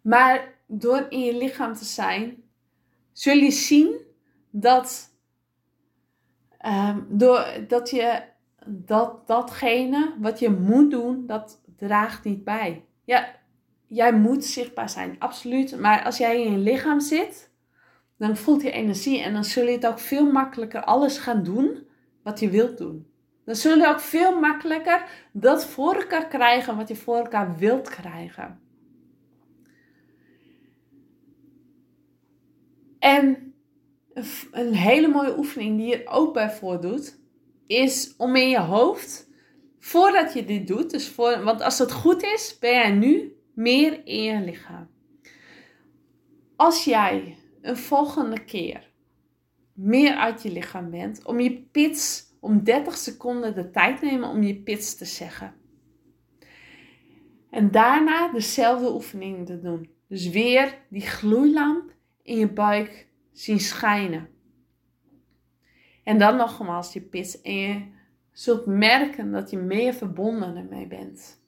Maar 0.00 0.58
door 0.66 1.06
in 1.08 1.20
je 1.20 1.36
lichaam 1.36 1.74
te 1.74 1.84
zijn, 1.84 2.42
zul 3.12 3.36
je 3.36 3.50
zien 3.50 4.00
dat 4.50 5.13
Um, 6.66 7.06
doordat 7.08 7.90
je 7.90 8.22
dat, 8.66 9.26
datgene 9.26 10.14
wat 10.20 10.38
je 10.38 10.50
moet 10.50 10.90
doen, 10.90 11.26
dat 11.26 11.62
draagt 11.76 12.24
niet 12.24 12.44
bij. 12.44 12.84
Ja, 13.04 13.26
jij 13.86 14.12
moet 14.12 14.44
zichtbaar 14.44 14.88
zijn, 14.88 15.16
absoluut. 15.18 15.80
Maar 15.80 16.04
als 16.04 16.18
jij 16.18 16.42
in 16.42 16.52
je 16.52 16.58
lichaam 16.58 17.00
zit, 17.00 17.50
dan 18.16 18.36
voelt 18.36 18.62
je 18.62 18.70
energie 18.70 19.22
en 19.22 19.32
dan 19.32 19.44
zul 19.44 19.66
je 19.66 19.72
het 19.72 19.86
ook 19.86 19.98
veel 19.98 20.32
makkelijker 20.32 20.84
alles 20.84 21.18
gaan 21.18 21.42
doen 21.42 21.86
wat 22.22 22.40
je 22.40 22.50
wilt 22.50 22.78
doen. 22.78 23.06
Dan 23.44 23.54
zul 23.54 23.76
je 23.76 23.88
ook 23.88 24.00
veel 24.00 24.40
makkelijker 24.40 25.28
dat 25.32 25.66
voor 25.66 25.94
elkaar 25.94 26.28
krijgen 26.28 26.76
wat 26.76 26.88
je 26.88 26.96
voor 26.96 27.16
elkaar 27.16 27.56
wilt 27.56 27.88
krijgen. 27.88 28.60
En 32.98 33.53
een 34.50 34.74
hele 34.74 35.08
mooie 35.08 35.38
oefening 35.38 35.76
die 35.78 35.86
je 35.86 36.06
ook 36.06 36.34
bij 36.34 36.50
voordoet, 36.50 37.18
is 37.66 38.14
om 38.16 38.36
in 38.36 38.48
je 38.48 38.60
hoofd, 38.60 39.30
voordat 39.78 40.32
je 40.32 40.44
dit 40.44 40.66
doet, 40.66 40.90
dus 40.90 41.08
voor, 41.08 41.42
want 41.42 41.62
als 41.62 41.78
het 41.78 41.92
goed 41.92 42.22
is, 42.22 42.56
ben 42.60 42.72
jij 42.72 42.90
nu 42.90 43.36
meer 43.54 44.06
in 44.06 44.22
je 44.22 44.40
lichaam. 44.40 44.88
Als 46.56 46.84
jij 46.84 47.36
een 47.62 47.76
volgende 47.76 48.44
keer 48.44 48.92
meer 49.72 50.14
uit 50.14 50.42
je 50.42 50.52
lichaam 50.52 50.90
bent, 50.90 51.24
om 51.24 51.40
je 51.40 51.62
pits, 51.62 52.24
om 52.40 52.64
30 52.64 52.96
seconden 52.96 53.54
de 53.54 53.70
tijd 53.70 54.00
nemen 54.00 54.28
om 54.28 54.42
je 54.42 54.56
pits 54.56 54.96
te 54.96 55.04
zeggen. 55.04 55.54
En 57.50 57.70
daarna 57.70 58.32
dezelfde 58.32 58.92
oefening 58.92 59.46
te 59.46 59.60
doen. 59.60 59.90
Dus 60.08 60.28
weer 60.28 60.78
die 60.90 61.00
gloeilamp 61.00 61.92
in 62.22 62.38
je 62.38 62.48
buik 62.48 63.08
zien 63.34 63.60
schijnen. 63.60 64.28
En 66.04 66.18
dan 66.18 66.36
nogmaals 66.36 66.92
je 66.92 67.00
pits 67.00 67.40
en 67.40 67.54
je 67.54 67.86
zult 68.32 68.66
merken 68.66 69.32
dat 69.32 69.50
je 69.50 69.58
meer 69.58 69.94
verbonden 69.94 70.56
ermee 70.56 70.86
bent. 70.86 71.42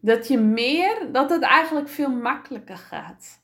Dat 0.00 0.28
je 0.28 0.38
meer, 0.38 1.12
dat 1.12 1.30
het 1.30 1.42
eigenlijk 1.42 1.88
veel 1.88 2.10
makkelijker 2.10 2.76
gaat. 2.76 3.42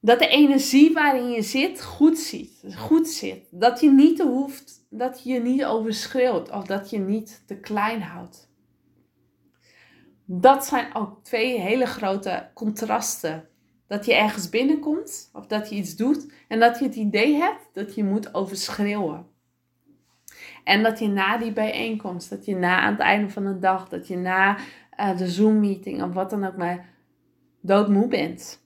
Dat 0.00 0.18
de 0.18 0.28
energie 0.28 0.92
waarin 0.92 1.30
je 1.30 1.42
zit 1.42 1.82
goed, 1.82 2.18
ziet, 2.18 2.64
goed 2.76 3.08
zit. 3.08 3.46
Dat 3.50 3.80
je 3.80 3.90
niet 3.90 4.20
hoeft, 4.20 4.86
dat 4.90 5.22
je 5.22 5.32
je 5.32 5.40
niet 5.40 5.64
overschreeuwt 5.64 6.50
of 6.50 6.66
dat 6.66 6.90
je 6.90 6.98
niet 6.98 7.42
te 7.46 7.56
klein 7.56 8.02
houdt. 8.02 8.49
Dat 10.32 10.66
zijn 10.66 10.94
ook 10.94 11.24
twee 11.24 11.60
hele 11.60 11.86
grote 11.86 12.50
contrasten. 12.54 13.48
Dat 13.86 14.06
je 14.06 14.14
ergens 14.14 14.48
binnenkomt 14.48 15.30
of 15.32 15.46
dat 15.46 15.70
je 15.70 15.76
iets 15.76 15.96
doet 15.96 16.32
en 16.48 16.60
dat 16.60 16.78
je 16.78 16.84
het 16.84 16.94
idee 16.94 17.34
hebt 17.34 17.68
dat 17.72 17.94
je 17.94 18.04
moet 18.04 18.34
overschreeuwen. 18.34 19.26
En 20.64 20.82
dat 20.82 20.98
je 20.98 21.08
na 21.08 21.38
die 21.38 21.52
bijeenkomst, 21.52 22.30
dat 22.30 22.44
je 22.44 22.56
na 22.56 22.80
aan 22.80 22.92
het 22.92 23.00
einde 23.00 23.30
van 23.30 23.44
de 23.44 23.58
dag, 23.58 23.88
dat 23.88 24.08
je 24.08 24.16
na 24.16 24.56
uh, 25.00 25.16
de 25.18 25.28
Zoom-meeting 25.28 26.02
of 26.02 26.12
wat 26.12 26.30
dan 26.30 26.44
ook 26.44 26.56
maar 26.56 26.88
doodmoe 27.60 28.08
bent. 28.08 28.62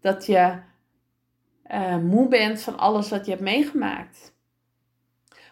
Dat 0.00 0.26
je 0.26 0.58
uh, 1.70 1.98
moe 1.98 2.28
bent 2.28 2.62
van 2.62 2.78
alles 2.78 3.08
wat 3.08 3.24
je 3.24 3.30
hebt 3.30 3.42
meegemaakt. 3.42 4.34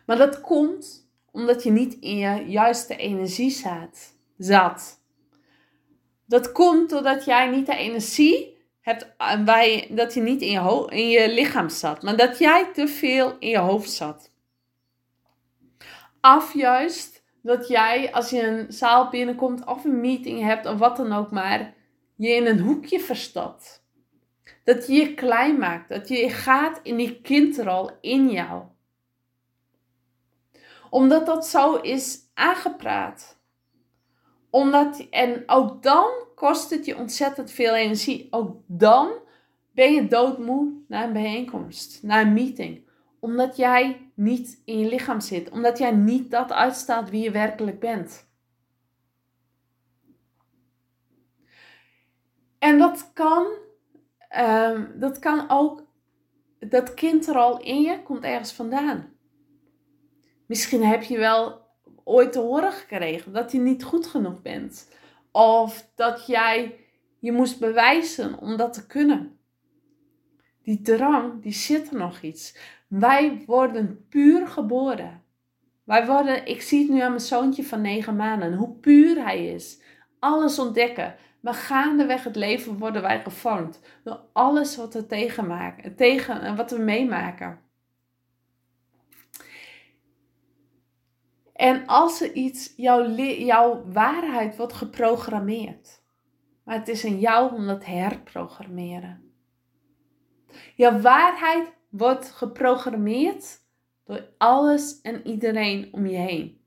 Maar 0.07 0.17
dat 0.17 0.41
komt 0.41 1.11
omdat 1.31 1.63
je 1.63 1.71
niet 1.71 1.95
in 1.95 2.17
je 2.17 2.45
juiste 2.47 2.97
energie 2.97 3.51
zat. 4.37 5.01
Dat 6.33 6.53
komt 6.53 6.91
doordat 6.91 7.25
jij 7.25 7.49
niet 7.49 7.67
de 7.67 7.77
energie 7.77 8.57
hebt, 8.81 9.15
eh, 9.17 9.83
dat 9.91 10.15
je 10.15 10.21
niet 10.21 10.41
in 10.41 10.51
je, 10.51 10.87
in 10.89 11.09
je 11.09 11.33
lichaam 11.33 11.69
zat, 11.69 12.03
maar 12.03 12.17
dat 12.17 12.39
jij 12.39 12.73
te 12.73 12.89
veel 12.89 13.37
in 13.39 13.49
je 13.49 13.59
hoofd 13.59 13.91
zat. 13.91 14.33
Af 16.21 16.55
juist 16.55 17.23
dat 17.43 17.69
jij, 17.69 18.13
als 18.13 18.31
je 18.31 18.47
een 18.47 18.73
zaal 18.73 19.11
binnenkomt 19.11 19.65
of 19.65 19.85
een 19.85 20.01
meeting 20.01 20.41
hebt 20.41 20.67
of 20.67 20.79
wat 20.79 20.97
dan 20.97 21.13
ook 21.13 21.31
maar, 21.31 21.75
je 22.17 22.29
in 22.29 22.47
een 22.47 22.61
hoekje 22.61 23.01
verstapt. 23.01 23.85
Dat 24.65 24.87
je 24.87 24.93
je 24.93 25.15
klein 25.15 25.59
maakt, 25.59 25.89
dat 25.89 26.09
je 26.09 26.31
gaat 26.31 26.81
in 26.83 26.97
die 26.97 27.21
kindrol 27.21 27.91
in 28.01 28.31
jou. 28.31 28.63
Omdat 30.91 31.27
dat 31.27 31.47
zo 31.47 31.75
is 31.75 32.19
aangepraat 32.35 33.41
omdat, 34.53 35.07
en 35.11 35.43
ook 35.47 35.83
dan 35.83 36.11
kost 36.35 36.71
het 36.71 36.85
je 36.85 36.97
ontzettend 36.97 37.51
veel 37.51 37.75
energie. 37.75 38.27
Ook 38.31 38.57
dan 38.67 39.13
ben 39.71 39.93
je 39.93 40.07
doodmoe 40.07 40.73
na 40.89 41.05
een 41.05 41.13
bijeenkomst, 41.13 42.03
na 42.03 42.21
een 42.21 42.33
meeting. 42.33 42.89
Omdat 43.21 43.57
jij 43.57 44.11
niet 44.15 44.63
in 44.65 44.79
je 44.79 44.89
lichaam 44.89 45.21
zit. 45.21 45.51
Omdat 45.51 45.79
jij 45.79 45.91
niet 45.91 46.31
dat 46.31 46.53
uitstaat 46.53 47.11
wie 47.11 47.23
je 47.23 47.31
werkelijk 47.31 47.81
bent. 47.81 48.31
En 52.59 52.79
dat 52.79 53.11
kan, 53.13 53.47
um, 54.39 54.93
dat 54.99 55.19
kan 55.19 55.45
ook, 55.49 55.87
dat 56.59 56.95
kind 56.95 57.27
er 57.27 57.37
al 57.37 57.61
in 57.61 57.83
je 57.83 58.03
komt 58.03 58.25
ergens 58.25 58.53
vandaan. 58.53 59.13
Misschien 60.47 60.85
heb 60.85 61.03
je 61.03 61.19
wel 61.19 61.62
ooit 62.05 62.33
te 62.33 62.39
horen 62.39 62.73
gekregen 62.73 63.33
dat 63.33 63.53
je 63.53 63.59
niet 63.59 63.85
goed 63.85 64.07
genoeg 64.07 64.43
bent. 64.43 64.89
Of 65.33 65.91
dat 65.95 66.27
jij 66.27 66.77
je 67.19 67.33
moest 67.33 67.59
bewijzen 67.61 68.39
om 68.39 68.57
dat 68.57 68.73
te 68.73 68.87
kunnen. 68.87 69.39
Die 70.63 70.81
drang, 70.83 71.43
die 71.43 71.53
zit 71.53 71.91
er 71.91 71.97
nog 71.97 72.21
iets. 72.21 72.57
Wij 72.89 73.43
worden 73.47 74.07
puur 74.09 74.47
geboren. 74.47 75.23
Wij 75.85 76.07
worden, 76.07 76.47
ik 76.47 76.63
zie 76.63 76.83
het 76.83 76.91
nu 76.91 77.01
aan 77.01 77.09
mijn 77.09 77.21
zoontje 77.21 77.65
van 77.65 77.81
negen 77.81 78.17
maanden, 78.17 78.55
hoe 78.55 78.77
puur 78.77 79.25
hij 79.25 79.47
is. 79.47 79.83
Alles 80.19 80.59
ontdekken. 80.59 81.15
Maar 81.41 81.55
gaandeweg 81.55 82.25
het 82.25 82.37
leven 82.37 82.79
worden 82.79 83.03
wij 83.03 83.21
gevormd 83.21 83.81
door 84.05 84.21
alles 84.33 84.77
wat 84.77 85.05
tegenmaken, 85.09 85.97
tegen, 85.97 86.57
wat 86.57 86.71
we 86.71 86.79
meemaken. 86.79 87.59
En 91.63 91.87
als 91.87 92.21
er 92.21 92.33
iets, 92.33 92.73
jouw, 92.77 93.09
jouw 93.19 93.85
waarheid 93.93 94.57
wordt 94.57 94.73
geprogrammeerd. 94.73 96.03
Maar 96.65 96.79
het 96.79 96.89
is 96.89 97.05
aan 97.05 97.19
jou 97.19 97.55
om 97.55 97.67
dat 97.67 97.85
herprogrammeren. 97.85 99.33
Jouw 100.75 101.01
waarheid 101.01 101.73
wordt 101.89 102.31
geprogrammeerd 102.31 103.61
door 104.05 104.29
alles 104.39 105.01
en 105.01 105.27
iedereen 105.27 105.89
om 105.93 106.07
je 106.07 106.17
heen. 106.17 106.61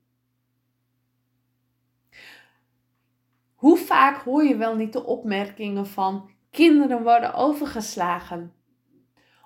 Hoe 3.54 3.76
vaak 3.76 4.22
hoor 4.22 4.44
je 4.44 4.56
wel 4.56 4.76
niet 4.76 4.92
de 4.92 5.04
opmerkingen 5.04 5.86
van 5.86 6.30
kinderen 6.50 7.02
worden 7.02 7.34
overgeslagen? 7.34 8.52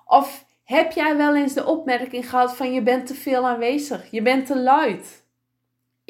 Of 0.05 0.45
heb 0.63 0.91
jij 0.91 1.17
wel 1.17 1.35
eens 1.35 1.53
de 1.53 1.65
opmerking 1.65 2.29
gehad 2.29 2.55
van 2.55 2.73
je 2.73 2.81
bent 2.81 3.07
te 3.07 3.15
veel 3.15 3.47
aanwezig, 3.47 4.11
je 4.11 4.21
bent 4.21 4.45
te 4.45 4.59
luid? 4.59 5.20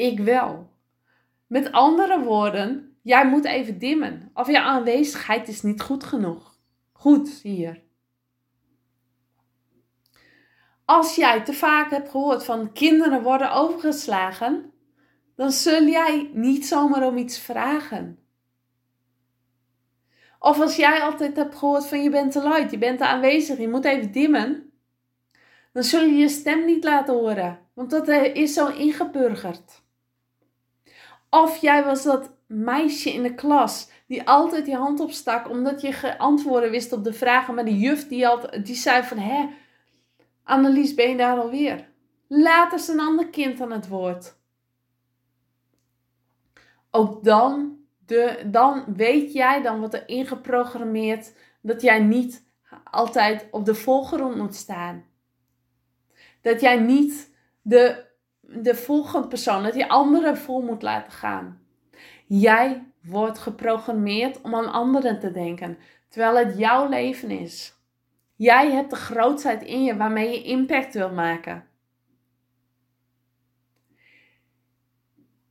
Ik 0.01 0.19
wel. 0.19 0.69
Met 1.47 1.71
andere 1.71 2.19
woorden, 2.19 2.97
jij 3.01 3.27
moet 3.27 3.45
even 3.45 3.79
dimmen. 3.79 4.31
Of 4.33 4.47
je 4.47 4.61
aanwezigheid 4.61 5.47
is 5.47 5.61
niet 5.61 5.81
goed 5.81 6.03
genoeg. 6.03 6.57
Goed 6.91 7.29
hier. 7.29 7.81
Als 10.85 11.15
jij 11.15 11.41
te 11.43 11.53
vaak 11.53 11.89
hebt 11.89 12.09
gehoord 12.09 12.43
van 12.43 12.71
kinderen 12.71 13.23
worden 13.23 13.51
overgeslagen, 13.53 14.71
dan 15.35 15.51
zul 15.51 15.83
jij 15.83 16.29
niet 16.33 16.65
zomaar 16.65 17.07
om 17.07 17.17
iets 17.17 17.39
vragen. 17.39 18.19
Of 20.39 20.59
als 20.59 20.75
jij 20.75 21.01
altijd 21.01 21.35
hebt 21.35 21.55
gehoord 21.55 21.87
van 21.87 22.03
je 22.03 22.09
bent 22.09 22.31
te 22.31 22.41
luid, 22.41 22.71
je 22.71 22.77
bent 22.77 22.97
te 22.97 23.07
aanwezig, 23.07 23.57
je 23.57 23.69
moet 23.69 23.85
even 23.85 24.11
dimmen, 24.11 24.71
dan 25.73 25.83
zul 25.83 26.05
je 26.05 26.15
je 26.15 26.29
stem 26.29 26.65
niet 26.65 26.83
laten 26.83 27.13
horen, 27.13 27.59
want 27.73 27.89
dat 27.89 28.07
is 28.07 28.53
zo 28.53 28.67
ingeburgerd. 28.67 29.80
Of 31.33 31.57
jij 31.57 31.83
was 31.83 32.03
dat 32.03 32.31
meisje 32.47 33.13
in 33.13 33.23
de 33.23 33.35
klas 33.35 33.89
die 34.07 34.27
altijd 34.27 34.65
die 34.65 34.75
hand 34.75 34.99
opstak 34.99 35.49
omdat 35.49 35.81
je 35.81 35.91
geantwoorden 35.91 36.71
wist 36.71 36.91
op 36.91 37.03
de 37.03 37.13
vragen. 37.13 37.55
Maar 37.55 37.65
die 37.65 37.77
juf 37.77 38.07
die, 38.07 38.25
had, 38.25 38.57
die 38.63 38.75
zei 38.75 39.03
van, 39.03 39.17
hè, 39.17 39.49
Annelies, 40.43 40.93
ben 40.93 41.09
je 41.09 41.17
daar 41.17 41.37
alweer? 41.37 41.89
Laat 42.27 42.71
eens 42.71 42.87
een 42.87 42.99
ander 42.99 43.29
kind 43.29 43.61
aan 43.61 43.71
het 43.71 43.87
woord. 43.87 44.35
Ook 46.89 47.23
dan, 47.23 47.77
de, 48.05 48.43
dan 48.45 48.83
weet 48.95 49.33
jij, 49.33 49.61
dan 49.61 49.79
wordt 49.79 49.93
er 49.93 50.07
ingeprogrammeerd 50.07 51.33
dat 51.61 51.81
jij 51.81 51.99
niet 51.99 52.45
altijd 52.83 53.47
op 53.51 53.65
de 53.65 53.75
voorgrond 53.75 54.35
moet 54.35 54.55
staan. 54.55 55.05
Dat 56.41 56.61
jij 56.61 56.77
niet 56.77 57.35
de 57.61 58.09
de 58.53 58.75
volgende 58.75 59.27
persoon, 59.27 59.63
dat 59.63 59.75
je 59.75 59.89
anderen 59.89 60.37
voor 60.37 60.63
moet 60.63 60.81
laten 60.81 61.11
gaan. 61.11 61.61
Jij 62.25 62.83
wordt 63.01 63.39
geprogrammeerd 63.39 64.41
om 64.41 64.55
aan 64.55 64.71
anderen 64.71 65.19
te 65.19 65.31
denken, 65.31 65.77
terwijl 66.09 66.45
het 66.45 66.57
jouw 66.57 66.89
leven 66.89 67.29
is. 67.29 67.79
Jij 68.35 68.71
hebt 68.71 68.89
de 68.89 68.95
grootheid 68.95 69.63
in 69.63 69.83
je 69.83 69.97
waarmee 69.97 70.29
je 70.29 70.43
impact 70.43 70.93
wil 70.93 71.11
maken. 71.11 71.65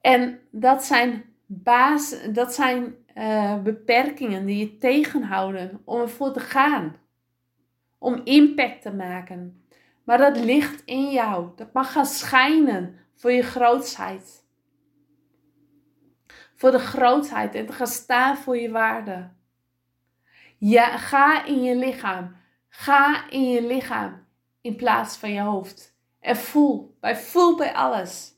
En 0.01 0.41
dat 0.51 0.85
zijn, 0.85 1.25
baas, 1.47 2.33
dat 2.33 2.55
zijn 2.55 2.95
uh, 3.17 3.63
beperkingen 3.63 4.47
die 4.47 4.59
je 4.59 4.77
tegenhouden 4.79 5.83
om 5.85 6.01
ervoor 6.01 6.33
te 6.33 6.41
gaan. 6.41 6.97
Om 7.99 8.21
impact 8.25 8.83
te 8.83 8.95
maken. 8.95 9.60
Maar 10.11 10.19
dat 10.19 10.45
ligt 10.45 10.83
in 10.85 11.11
jou. 11.11 11.49
Dat 11.57 11.73
mag 11.73 11.93
gaan 11.93 12.07
schijnen 12.07 12.99
voor 13.15 13.33
je 13.33 13.43
grootheid. 13.43 14.45
Voor 16.55 16.71
de 16.71 16.79
grootheid 16.79 17.55
en 17.55 17.67
te 17.67 17.73
gaan 17.73 17.87
staan 17.87 18.37
voor 18.37 18.57
je 18.57 18.71
waarde. 18.71 19.31
Ja, 20.59 20.97
ga 20.97 21.45
in 21.45 21.63
je 21.63 21.77
lichaam. 21.77 22.37
Ga 22.69 23.31
in 23.31 23.51
je 23.51 23.63
lichaam 23.63 24.27
in 24.61 24.77
plaats 24.77 25.17
van 25.17 25.33
je 25.33 25.41
hoofd. 25.41 25.97
En 26.21 26.37
voel, 26.37 26.97
bij 27.01 27.17
voel 27.17 27.57
bij 27.57 27.75
alles 27.75 28.35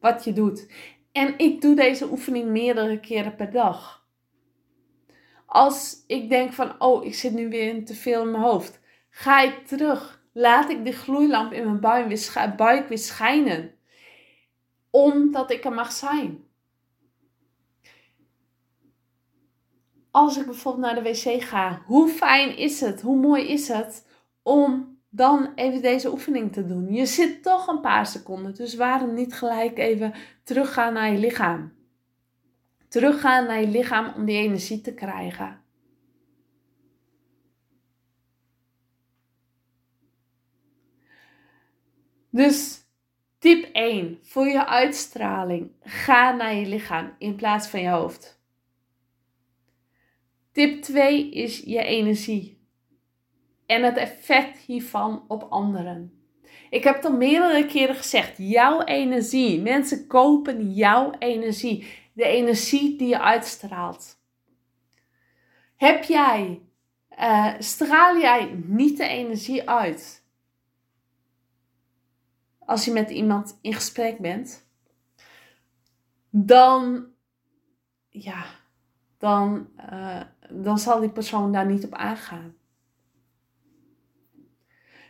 wat 0.00 0.24
je 0.24 0.32
doet. 0.32 0.72
En 1.12 1.38
ik 1.38 1.60
doe 1.60 1.74
deze 1.74 2.10
oefening 2.10 2.48
meerdere 2.48 3.00
keren 3.00 3.36
per 3.36 3.50
dag. 3.50 4.06
Als 5.46 6.04
ik 6.06 6.28
denk 6.28 6.52
van, 6.52 6.80
oh, 6.80 7.04
ik 7.04 7.14
zit 7.14 7.32
nu 7.32 7.48
weer 7.48 7.84
te 7.84 7.94
veel 7.94 8.22
in 8.22 8.30
mijn 8.30 8.42
hoofd, 8.42 8.79
ga 9.10 9.40
ik 9.40 9.66
terug. 9.66 10.22
Laat 10.32 10.70
ik 10.70 10.84
de 10.84 10.92
gloeilamp 10.92 11.52
in 11.52 11.64
mijn 11.64 11.80
buik 11.80 12.08
weer, 12.08 12.54
buik 12.56 12.88
weer 12.88 12.98
schijnen. 12.98 13.74
Omdat 14.90 15.50
ik 15.50 15.64
er 15.64 15.72
mag 15.72 15.92
zijn. 15.92 16.44
Als 20.10 20.36
ik 20.36 20.44
bijvoorbeeld 20.44 20.84
naar 20.84 21.02
de 21.02 21.10
wc 21.10 21.42
ga, 21.42 21.82
hoe 21.86 22.08
fijn 22.08 22.56
is 22.56 22.80
het, 22.80 23.00
hoe 23.00 23.16
mooi 23.16 23.48
is 23.48 23.68
het 23.68 24.06
om 24.42 24.98
dan 25.08 25.52
even 25.54 25.82
deze 25.82 26.10
oefening 26.10 26.52
te 26.52 26.66
doen. 26.66 26.92
Je 26.92 27.06
zit 27.06 27.42
toch 27.42 27.66
een 27.66 27.80
paar 27.80 28.06
seconden, 28.06 28.54
dus 28.54 28.74
waarom 28.74 29.14
niet 29.14 29.34
gelijk 29.34 29.78
even 29.78 30.14
teruggaan 30.44 30.92
naar 30.92 31.12
je 31.12 31.18
lichaam? 31.18 31.72
Teruggaan 32.88 33.46
naar 33.46 33.60
je 33.60 33.68
lichaam 33.68 34.12
om 34.16 34.24
die 34.24 34.38
energie 34.38 34.80
te 34.80 34.94
krijgen. 34.94 35.59
Dus 42.30 42.84
tip 43.38 43.68
1 43.72 44.18
voor 44.22 44.48
je 44.48 44.66
uitstraling: 44.66 45.70
ga 45.80 46.32
naar 46.32 46.54
je 46.54 46.66
lichaam 46.66 47.14
in 47.18 47.36
plaats 47.36 47.68
van 47.68 47.80
je 47.80 47.88
hoofd. 47.88 48.40
Tip 50.52 50.82
2 50.82 51.30
is 51.30 51.58
je 51.58 51.82
energie 51.82 52.60
en 53.66 53.82
het 53.82 53.96
effect 53.96 54.58
hiervan 54.58 55.24
op 55.28 55.42
anderen. 55.42 56.14
Ik 56.70 56.84
heb 56.84 56.94
het 56.94 57.04
al 57.04 57.16
meerdere 57.16 57.66
keren 57.66 57.94
gezegd: 57.94 58.34
jouw 58.36 58.82
energie. 58.82 59.60
Mensen 59.60 60.06
kopen 60.06 60.72
jouw 60.72 61.12
energie. 61.18 61.86
De 62.12 62.24
energie 62.24 62.96
die 62.96 63.08
je 63.08 63.20
uitstraalt. 63.20 64.18
Heb 65.76 66.04
jij, 66.04 66.60
uh, 67.18 67.54
straal 67.58 68.18
jij 68.18 68.50
niet 68.64 68.96
de 68.96 69.08
energie 69.08 69.68
uit 69.68 70.19
als 72.70 72.84
je 72.84 72.92
met 72.92 73.10
iemand 73.10 73.58
in 73.62 73.74
gesprek 73.74 74.18
bent? 74.18 74.68
Dan, 76.30 77.06
ja, 78.08 78.44
dan, 79.18 79.68
uh, 79.92 80.22
dan 80.50 80.78
zal 80.78 81.00
die 81.00 81.10
persoon 81.10 81.52
daar 81.52 81.66
niet 81.66 81.84
op 81.84 81.94
aangaan. 81.94 82.54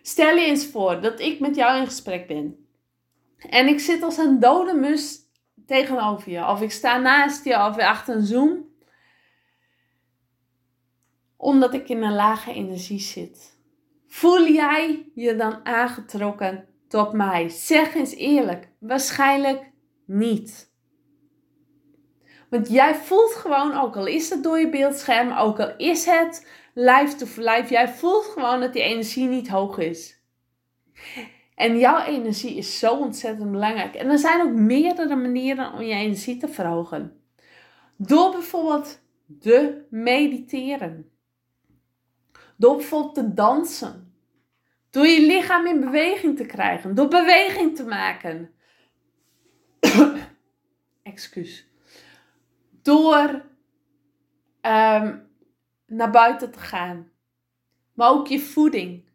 Stel 0.02 0.36
je 0.36 0.46
eens 0.46 0.66
voor 0.66 1.00
dat 1.00 1.20
ik 1.20 1.40
met 1.40 1.54
jou 1.54 1.80
in 1.80 1.86
gesprek 1.86 2.26
ben. 2.26 2.66
En 3.36 3.66
ik 3.66 3.80
zit 3.80 4.02
als 4.02 4.16
een 4.16 4.40
dode 4.40 4.74
mus 4.74 5.18
tegenover 5.66 6.30
je. 6.30 6.46
Of 6.46 6.62
ik 6.62 6.70
sta 6.70 6.98
naast 6.98 7.44
je 7.44 7.66
of 7.66 7.78
achter 7.78 8.16
een 8.16 8.26
zoom. 8.26 8.68
Omdat 11.36 11.74
ik 11.74 11.88
in 11.88 12.02
een 12.02 12.14
lage 12.14 12.52
energie 12.52 13.00
zit. 13.00 13.58
Voel 14.06 14.46
jij 14.48 15.10
je 15.14 15.36
dan 15.36 15.66
aangetrokken 15.66 16.69
tot 16.90 17.12
mij? 17.12 17.48
Zeg 17.48 17.94
eens 17.94 18.14
eerlijk. 18.14 18.68
Waarschijnlijk 18.78 19.70
niet. 20.06 20.72
Want 22.48 22.68
jij 22.68 22.94
voelt 22.94 23.34
gewoon, 23.34 23.74
ook 23.74 23.96
al 23.96 24.06
is 24.06 24.30
het 24.30 24.42
door 24.42 24.58
je 24.58 24.68
beeldscherm, 24.68 25.32
ook 25.32 25.60
al 25.60 25.76
is 25.76 26.04
het 26.04 26.48
live 26.74 27.16
to 27.16 27.26
live, 27.36 27.66
jij 27.68 27.88
voelt 27.88 28.24
gewoon 28.24 28.60
dat 28.60 28.72
die 28.72 28.82
energie 28.82 29.26
niet 29.26 29.48
hoog 29.48 29.78
is. 29.78 30.22
En 31.54 31.78
jouw 31.78 32.04
energie 32.04 32.54
is 32.54 32.78
zo 32.78 32.96
ontzettend 32.96 33.50
belangrijk. 33.50 33.94
En 33.94 34.08
er 34.08 34.18
zijn 34.18 34.40
ook 34.40 34.54
meerdere 34.54 35.16
manieren 35.16 35.72
om 35.72 35.80
je 35.80 35.94
energie 35.94 36.36
te 36.36 36.48
verhogen. 36.48 37.20
Door 37.96 38.30
bijvoorbeeld 38.30 39.00
te 39.40 39.84
mediteren. 39.90 41.10
Door 42.56 42.76
bijvoorbeeld 42.76 43.14
te 43.14 43.34
dansen. 43.34 44.09
Door 44.90 45.06
je 45.06 45.26
lichaam 45.26 45.66
in 45.66 45.80
beweging 45.80 46.36
te 46.36 46.46
krijgen. 46.46 46.94
Door 46.94 47.08
beweging 47.08 47.76
te 47.76 47.84
maken. 47.84 48.50
Excuus 51.02 51.70
door 52.82 53.42
ehm, 54.60 55.16
naar 55.86 56.10
buiten 56.10 56.50
te 56.50 56.58
gaan. 56.58 57.10
Maar 57.92 58.10
ook 58.10 58.26
je 58.26 58.40
voeding. 58.40 59.08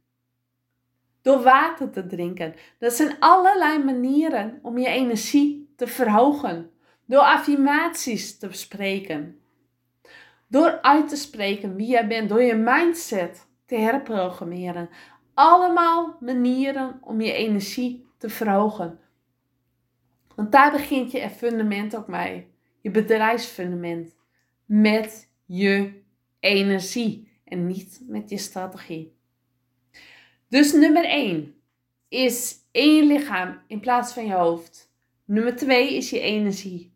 Door 1.22 1.42
water 1.44 1.90
te 1.90 2.06
drinken. 2.06 2.56
Dat 2.80 2.94
zijn 2.94 3.16
allerlei 3.20 3.84
manieren 3.84 4.60
om 4.62 4.78
je 4.78 4.88
energie 4.88 5.74
te 5.76 5.88
verhogen. 5.88 6.72
Door 7.06 7.20
affirmaties 7.20 8.38
te 8.38 8.48
spreken. 8.52 9.40
Door 10.48 10.82
uit 10.82 11.10
te 11.10 11.16
spreken 11.16 11.76
wie 11.76 11.88
jij 11.88 12.08
bent. 12.08 12.30
Door 12.30 12.42
je 12.42 12.56
mindset 12.56 13.48
te 13.66 13.76
herprogrammeren. 13.76 14.90
Allemaal 15.36 16.18
manieren 16.20 17.00
om 17.02 17.22
je 17.22 17.32
energie 17.32 18.08
te 18.18 18.30
verhogen. 18.30 19.00
Want 20.36 20.52
daar 20.52 20.72
begint 20.72 21.12
je 21.12 21.30
fundament 21.30 21.96
ook 21.96 22.08
mee 22.08 22.54
je 22.86 22.92
bedrijfsfundament 22.92 24.16
met 24.66 25.30
je 25.46 26.02
energie 26.40 27.32
en 27.44 27.68
niet 27.68 28.02
met 28.08 28.30
je 28.30 28.38
strategie. 28.38 29.16
Dus 30.48 30.74
nummer 30.74 31.06
1 31.06 31.56
is 32.08 32.56
in 32.72 32.96
je 32.96 33.04
lichaam 33.04 33.62
in 33.68 33.80
plaats 33.80 34.14
van 34.14 34.26
je 34.26 34.34
hoofd. 34.34 34.94
Nummer 35.24 35.56
2 35.56 35.96
is 35.96 36.10
je 36.10 36.20
energie. 36.20 36.94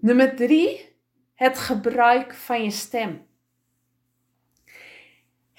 Nummer 0.00 0.36
3, 0.36 0.88
het 1.34 1.58
gebruik 1.58 2.34
van 2.34 2.62
je 2.62 2.70
stem. 2.70 3.26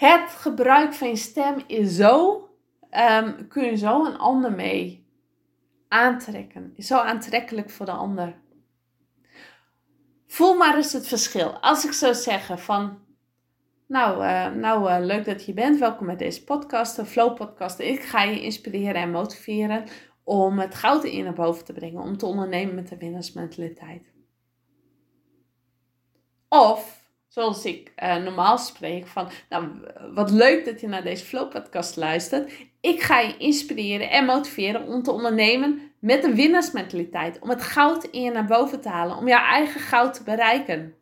Het 0.03 0.29
gebruik 0.29 0.93
van 0.93 1.07
je 1.07 1.15
stem 1.15 1.63
is 1.67 1.95
zo, 1.95 2.35
um, 2.91 3.47
kun 3.47 3.63
je 3.63 3.75
zo 3.75 4.05
een 4.05 4.17
ander 4.17 4.51
mee 4.51 5.07
aantrekken. 5.87 6.73
Is 6.75 6.87
zo 6.87 6.97
aantrekkelijk 6.97 7.69
voor 7.69 7.85
de 7.85 7.91
ander. 7.91 8.41
Voel 10.27 10.53
maar 10.57 10.75
eens 10.75 10.93
het 10.93 11.07
verschil. 11.07 11.57
Als 11.59 11.85
ik 11.85 11.91
zou 11.91 12.13
zeggen 12.13 12.59
van, 12.59 12.99
nou, 13.87 14.23
uh, 14.23 14.51
nou 14.51 14.89
uh, 14.89 14.97
leuk 14.99 15.25
dat 15.25 15.45
je 15.45 15.53
bent. 15.53 15.79
Welkom 15.79 16.05
bij 16.05 16.15
deze 16.15 16.43
podcast, 16.43 16.95
de 16.95 17.05
Flow 17.05 17.35
Podcast. 17.35 17.79
Ik 17.79 18.01
ga 18.01 18.23
je 18.23 18.41
inspireren 18.41 19.01
en 19.01 19.11
motiveren 19.11 19.83
om 20.23 20.59
het 20.59 20.75
goud 20.75 21.03
in 21.03 21.23
naar 21.23 21.33
boven 21.33 21.65
te 21.65 21.73
brengen. 21.73 22.01
Om 22.01 22.17
te 22.17 22.25
ondernemen 22.25 22.75
met 22.75 22.87
de 22.87 22.97
winnersmentaliteit. 22.97 24.13
Of 26.49 27.02
zoals 27.33 27.65
ik 27.65 27.91
uh, 28.03 28.15
normaal 28.15 28.57
spreek, 28.57 29.07
van 29.07 29.29
nou, 29.49 29.67
wat 30.13 30.31
leuk 30.31 30.65
dat 30.65 30.81
je 30.81 30.87
naar 30.87 31.03
deze 31.03 31.25
Flow 31.25 31.49
Podcast 31.49 31.95
luistert. 31.95 32.51
Ik 32.81 33.01
ga 33.01 33.19
je 33.19 33.37
inspireren 33.37 34.09
en 34.09 34.25
motiveren 34.25 34.87
om 34.87 35.03
te 35.03 35.11
ondernemen 35.11 35.91
met 35.99 36.23
een 36.23 36.35
winnaarsmentaliteit. 36.35 37.39
Om 37.39 37.49
het 37.49 37.61
goud 37.61 38.03
in 38.03 38.21
je 38.21 38.31
naar 38.31 38.45
boven 38.45 38.81
te 38.81 38.89
halen, 38.89 39.17
om 39.17 39.27
jouw 39.27 39.43
eigen 39.45 39.81
goud 39.81 40.13
te 40.13 40.23
bereiken. 40.23 40.95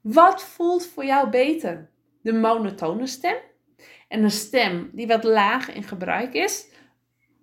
Wat 0.00 0.42
voelt 0.42 0.86
voor 0.86 1.04
jou 1.04 1.30
beter? 1.30 1.90
De 2.22 2.32
monotone 2.32 3.06
stem 3.06 3.36
en 4.08 4.22
een 4.22 4.30
stem 4.30 4.90
die 4.92 5.06
wat 5.06 5.24
laag 5.24 5.74
in 5.74 5.82
gebruik 5.82 6.34
is? 6.34 6.68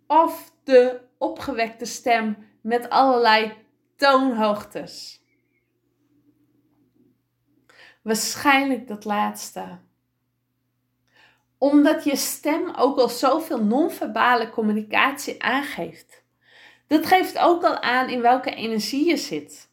Of 0.07 0.51
de 0.63 0.99
opgewekte 1.17 1.85
stem 1.85 2.37
met 2.61 2.89
allerlei 2.89 3.53
toonhoogtes? 3.95 5.20
Waarschijnlijk 8.01 8.87
dat 8.87 9.05
laatste. 9.05 9.77
Omdat 11.57 12.03
je 12.03 12.15
stem 12.15 12.73
ook 12.75 12.97
al 12.97 13.09
zoveel 13.09 13.63
non-verbale 13.63 14.49
communicatie 14.49 15.43
aangeeft. 15.43 16.23
Dat 16.87 17.05
geeft 17.05 17.37
ook 17.37 17.63
al 17.63 17.81
aan 17.81 18.09
in 18.09 18.21
welke 18.21 18.55
energie 18.55 19.05
je 19.05 19.17
zit. 19.17 19.69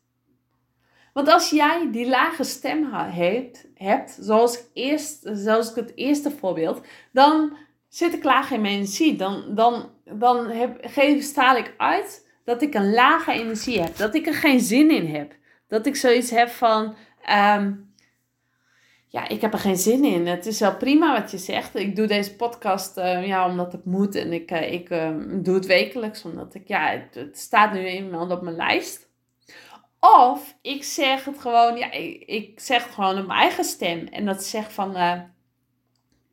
Want 1.13 1.29
als 1.29 1.51
jij 1.51 1.89
die 1.91 2.09
lage 2.09 2.45
stem 2.45 2.93
hebt, 2.93 3.67
hebt 3.75 4.19
zoals, 4.21 4.59
ik 4.59 4.65
eerst, 4.73 5.31
zoals 5.33 5.71
ik 5.71 5.75
het 5.75 5.93
eerste 5.97 6.31
voorbeeld, 6.31 6.87
dan 7.13 7.57
zit 7.89 8.15
ik 8.15 8.25
laag 8.25 8.51
in 8.51 8.61
mijn 8.61 8.75
energie. 8.75 9.17
Dan, 9.17 9.55
dan, 9.55 9.91
dan 10.05 10.51
heb, 10.51 10.79
geef, 10.81 11.37
ik 11.57 11.75
uit 11.77 12.27
dat 12.45 12.63
ik 12.63 12.75
een 12.75 12.93
lage 12.93 13.33
energie 13.33 13.81
heb. 13.81 13.97
Dat 13.97 14.15
ik 14.15 14.27
er 14.27 14.35
geen 14.35 14.61
zin 14.61 14.91
in 14.91 15.15
heb. 15.15 15.35
Dat 15.69 15.87
ik 15.87 15.97
zoiets 15.97 16.31
heb 16.31 16.49
van, 16.49 16.95
ehm, 17.23 17.73
ja, 19.11 19.29
ik 19.29 19.41
heb 19.41 19.53
er 19.53 19.59
geen 19.59 19.77
zin 19.77 20.05
in. 20.05 20.27
Het 20.27 20.47
is 20.47 20.61
wel 20.61 20.77
prima 20.77 21.21
wat 21.21 21.31
je 21.31 21.39
zegt. 21.39 21.75
Ik 21.75 21.97
doe 21.97 22.07
deze 22.07 22.37
podcast 22.37 22.99
uh, 22.99 23.27
ja, 23.27 23.49
omdat 23.49 23.73
het 23.73 23.85
moet. 23.85 24.15
En 24.15 24.33
ik, 24.33 24.51
uh, 24.51 24.73
ik 24.73 24.91
uh, 24.91 25.11
doe 25.43 25.55
het 25.55 25.67
wekelijks, 25.67 26.25
omdat 26.25 26.55
ik, 26.55 26.69
ja, 26.69 27.03
het, 27.11 27.39
staat 27.39 27.73
nu 27.73 27.79
eenmaal 27.79 28.31
op 28.31 28.43
mijn 28.43 28.57
lijst. 28.57 29.09
Of 30.01 30.57
ik 30.63 30.85
zeg 30.85 31.25
het 31.25 31.39
gewoon, 31.39 31.77
ja, 31.77 31.93
ik, 32.27 32.61
zeg 32.61 32.95
gewoon 32.95 33.19
op 33.19 33.27
mijn 33.27 33.41
eigen 33.41 33.65
stem. 33.65 34.07
En 34.07 34.25
dat 34.27 34.45
zeg 34.45 34.73
van, 34.73 34.97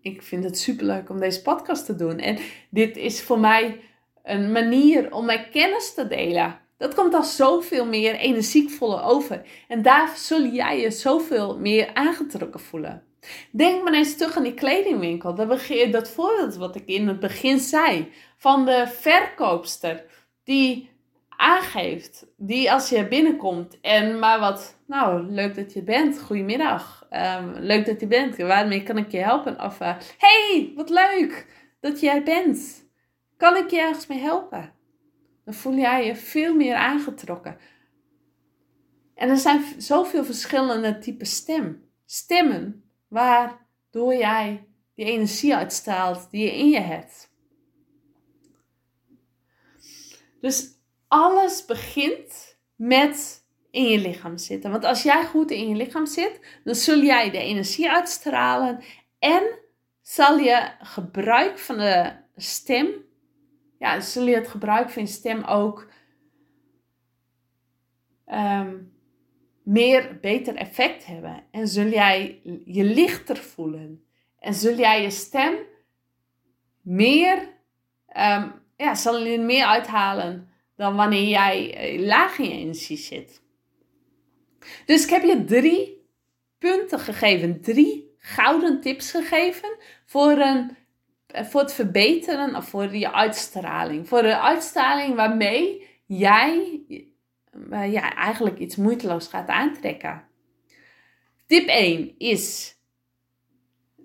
ik 0.02 0.24
vind 0.24 0.44
het 0.44 0.60
superleuk 0.60 1.10
om 1.10 1.20
deze 1.20 1.42
podcast 1.42 1.86
te 1.86 1.96
doen. 1.96 2.20
En 2.20 2.38
dit 2.70 2.98
is 2.98 3.22
voor 3.22 3.40
mij 3.40 3.80
een 4.24 4.52
manier 4.52 5.14
om 5.14 5.26
mijn 5.26 5.50
kennis 5.50 5.94
te 5.94 6.08
delen. 6.08 6.60
Dat 6.78 6.94
komt 6.94 7.14
al 7.14 7.24
zoveel 7.24 7.86
meer 7.86 8.16
energiekvoller 8.16 9.04
over. 9.04 9.42
En 9.68 9.82
daar 9.82 10.14
zul 10.16 10.46
jij 10.46 10.82
je 10.82 10.92
zoveel 10.92 11.60
meer 11.60 11.94
aangetrokken 11.94 12.60
voelen. 12.60 13.04
Denk 13.52 13.84
maar 13.84 13.94
eens 13.94 14.18
terug 14.18 14.38
aan 14.38 14.44
die 14.44 14.54
kledingwinkel. 14.54 15.36
Dat, 15.36 16.10
voorbeeld 16.10 16.56
wat 16.56 16.76
ik 16.76 16.86
in 16.86 17.08
het 17.08 17.20
begin 17.20 17.60
zei. 17.60 18.12
Van 18.38 18.66
de 18.66 18.88
verkoopster 18.88 20.06
die 20.44 20.90
aangeeft. 21.30 22.26
Die 22.38 22.72
als 22.72 22.90
je 22.90 23.08
binnenkomt 23.08 23.80
en 23.82 24.20
maar 24.20 24.40
wat, 24.40 24.78
nou, 24.88 25.32
leuk 25.32 25.56
dat 25.56 25.74
je 25.74 25.84
bent, 25.84 26.22
goedemiddag, 26.22 27.08
um, 27.12 27.54
leuk 27.60 27.86
dat 27.86 28.00
je 28.00 28.08
bent, 28.08 28.38
waarmee 28.38 28.84
kan 28.84 28.98
ik 28.98 29.12
je 29.12 29.18
helpen? 29.18 29.62
Of, 29.64 29.80
uh, 29.82 29.96
hey, 30.18 30.72
wat 30.76 30.90
leuk 30.90 31.48
dat 31.80 32.00
jij 32.00 32.24
bent, 32.24 32.86
kan 33.38 33.56
ik 33.56 33.70
je 33.70 33.80
ergens 33.80 34.08
mee 34.08 34.20
helpen? 34.20 34.75
Dan 35.45 35.53
voel 35.53 35.75
jij 35.75 36.05
je 36.05 36.15
veel 36.15 36.55
meer 36.55 36.75
aangetrokken. 36.75 37.58
En 39.15 39.29
er 39.29 39.38
zijn 39.38 39.81
zoveel 39.81 40.25
verschillende 40.25 40.97
typen 40.97 41.25
stem. 41.25 41.89
Stemmen 42.05 42.89
waardoor 43.08 44.15
jij 44.15 44.67
die 44.95 45.05
energie 45.05 45.55
uitstraalt 45.55 46.31
die 46.31 46.43
je 46.43 46.58
in 46.58 46.69
je 46.69 46.79
hebt. 46.79 47.34
Dus 50.41 50.67
alles 51.08 51.65
begint 51.65 52.58
met 52.75 53.43
in 53.71 53.84
je 53.84 53.99
lichaam 53.99 54.38
zitten. 54.38 54.71
Want 54.71 54.84
als 54.84 55.03
jij 55.03 55.25
goed 55.25 55.51
in 55.51 55.69
je 55.69 55.75
lichaam 55.75 56.05
zit, 56.05 56.39
dan 56.63 56.75
zul 56.75 57.01
jij 57.01 57.31
de 57.31 57.38
energie 57.38 57.89
uitstralen 57.89 58.84
en 59.19 59.60
zal 60.01 60.38
je 60.38 60.71
gebruik 60.79 61.60
van 61.60 61.77
de 61.77 62.13
stem, 62.36 62.88
ja, 63.78 64.00
zul 64.00 64.26
je 64.26 64.36
het 64.36 64.48
gebruik 64.48 64.90
van 64.90 65.02
je 65.02 65.08
stem 65.08 65.44
ook 65.44 65.90
um, 68.28 68.94
meer, 69.64 70.18
beter 70.22 70.56
effect 70.56 71.06
hebben. 71.06 71.44
En 71.52 71.68
zul 71.68 71.88
jij 71.88 72.42
je 72.66 72.84
lichter 72.84 73.38
voelen. 73.38 74.04
En 74.40 74.54
zul 74.54 74.76
jij 74.78 75.02
je 75.02 75.10
stem 75.10 75.58
meer, 76.82 77.38
um, 78.18 78.54
ja, 78.78 78.96
zal 78.96 79.26
je 79.26 79.40
meer 79.40 79.66
uithalen 79.66 80.50
dan 80.76 80.96
wanneer 80.96 81.28
jij 81.28 81.76
eh, 81.76 82.00
laag 82.00 82.38
in 82.38 82.46
je 82.46 82.52
energie 82.52 82.98
zit. 82.98 83.42
Dus 84.86 85.04
ik 85.04 85.10
heb 85.10 85.24
je 85.24 85.44
drie 85.44 86.08
punten 86.58 87.00
gegeven, 87.00 87.62
drie 87.62 88.16
gouden 88.18 88.82
tips 88.82 89.12
gegeven 89.12 89.78
voor, 90.06 90.32
een, 90.32 90.78
voor 91.43 91.62
het 91.62 91.74
verbeteren 91.74 92.56
of 92.56 92.69
voor 92.69 92.95
je 92.95 93.13
uitstraling. 93.13 94.08
Voor 94.08 94.21
de 94.21 94.39
uitstraling 94.39 95.15
waarmee 95.15 95.88
jij 96.06 96.82
uh, 97.69 97.91
ja, 97.91 98.15
eigenlijk 98.15 98.60
iets 98.60 98.76
moeiteloos 98.76 99.28
gaat 99.28 99.48
aantrekken. 99.48 100.24
Tip 101.48 101.67
1 101.67 102.15
is: 102.17 102.76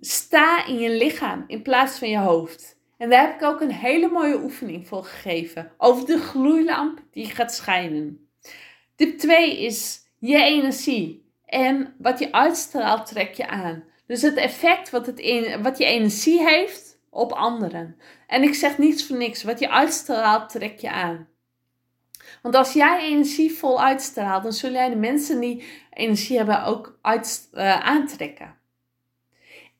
sta 0.01 0.67
in 0.67 0.79
je 0.79 0.91
lichaam 0.91 1.45
in 1.47 1.63
plaats 1.63 1.99
van 1.99 2.09
je 2.09 2.19
hoofd. 2.19 2.79
En 2.97 3.11
daar 3.11 3.27
heb 3.27 3.35
ik 3.35 3.43
ook 3.43 3.61
een 3.61 3.73
hele 3.73 4.09
mooie 4.09 4.43
oefening 4.43 4.89
voor 4.89 5.05
gegeven. 5.05 5.73
Over 5.77 6.07
de 6.07 6.19
gloeilamp 6.19 7.01
die 7.11 7.27
gaat 7.27 7.55
schijnen. 7.55 8.29
Tip 8.95 9.19
2 9.19 9.63
is 9.65 10.01
je 10.19 10.37
energie. 10.37 11.29
En 11.45 11.95
wat 11.99 12.19
je 12.19 12.33
uitstraalt, 12.33 13.07
trek 13.07 13.35
je 13.35 13.49
aan. 13.49 13.85
Dus 14.07 14.23
het 14.23 14.37
effect 14.37 14.91
wat, 14.91 15.07
het 15.07 15.19
in, 15.19 15.63
wat 15.63 15.79
je 15.79 15.85
energie 15.85 16.49
heeft 16.49 16.90
op 17.11 17.33
anderen. 17.33 17.97
En 18.27 18.43
ik 18.43 18.55
zeg 18.55 18.79
niets 18.79 19.07
voor 19.07 19.17
niks. 19.17 19.43
Wat 19.43 19.59
je 19.59 19.71
uitstraalt, 19.71 20.51
trek 20.51 20.79
je 20.79 20.91
aan. 20.91 21.29
Want 22.43 22.55
als 22.55 22.73
jij 22.73 23.01
energievol 23.01 23.83
uitstraalt, 23.83 24.43
dan 24.43 24.53
zullen 24.53 24.77
jij 24.77 24.89
de 24.89 24.97
mensen 24.97 25.41
die 25.41 25.65
energie 25.93 26.37
hebben 26.37 26.65
ook 26.65 26.99
uit, 27.03 27.49
uh, 27.53 27.81
aantrekken. 27.81 28.59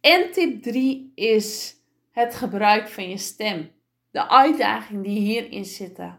En 0.01 0.31
tip 0.33 0.63
3 0.63 1.13
is 1.15 1.77
het 2.13 2.35
gebruik 2.35 2.89
van 2.89 3.09
je 3.09 3.19
stem. 3.19 3.71
De 4.11 4.29
uitdaging 4.29 5.05
die 5.05 5.19
hierin 5.19 5.65
zitten. 5.65 6.19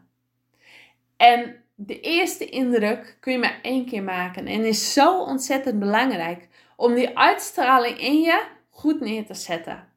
En 1.18 1.56
de 1.76 2.00
eerste 2.00 2.46
indruk 2.46 3.18
kun 3.20 3.32
je 3.32 3.40
maar 3.40 3.60
één 3.62 3.86
keer 3.86 4.04
maken. 4.04 4.48
En 4.48 4.66
is 4.66 4.94
zo 4.94 5.22
ontzettend 5.24 5.80
belangrijk 5.80 6.48
om 6.76 6.94
die 6.94 7.18
uitstraling 7.18 8.00
in 8.00 8.22
je 8.22 8.44
goed 8.70 9.00
neer 9.00 9.26
te 9.26 9.34
zetten. 9.34 9.91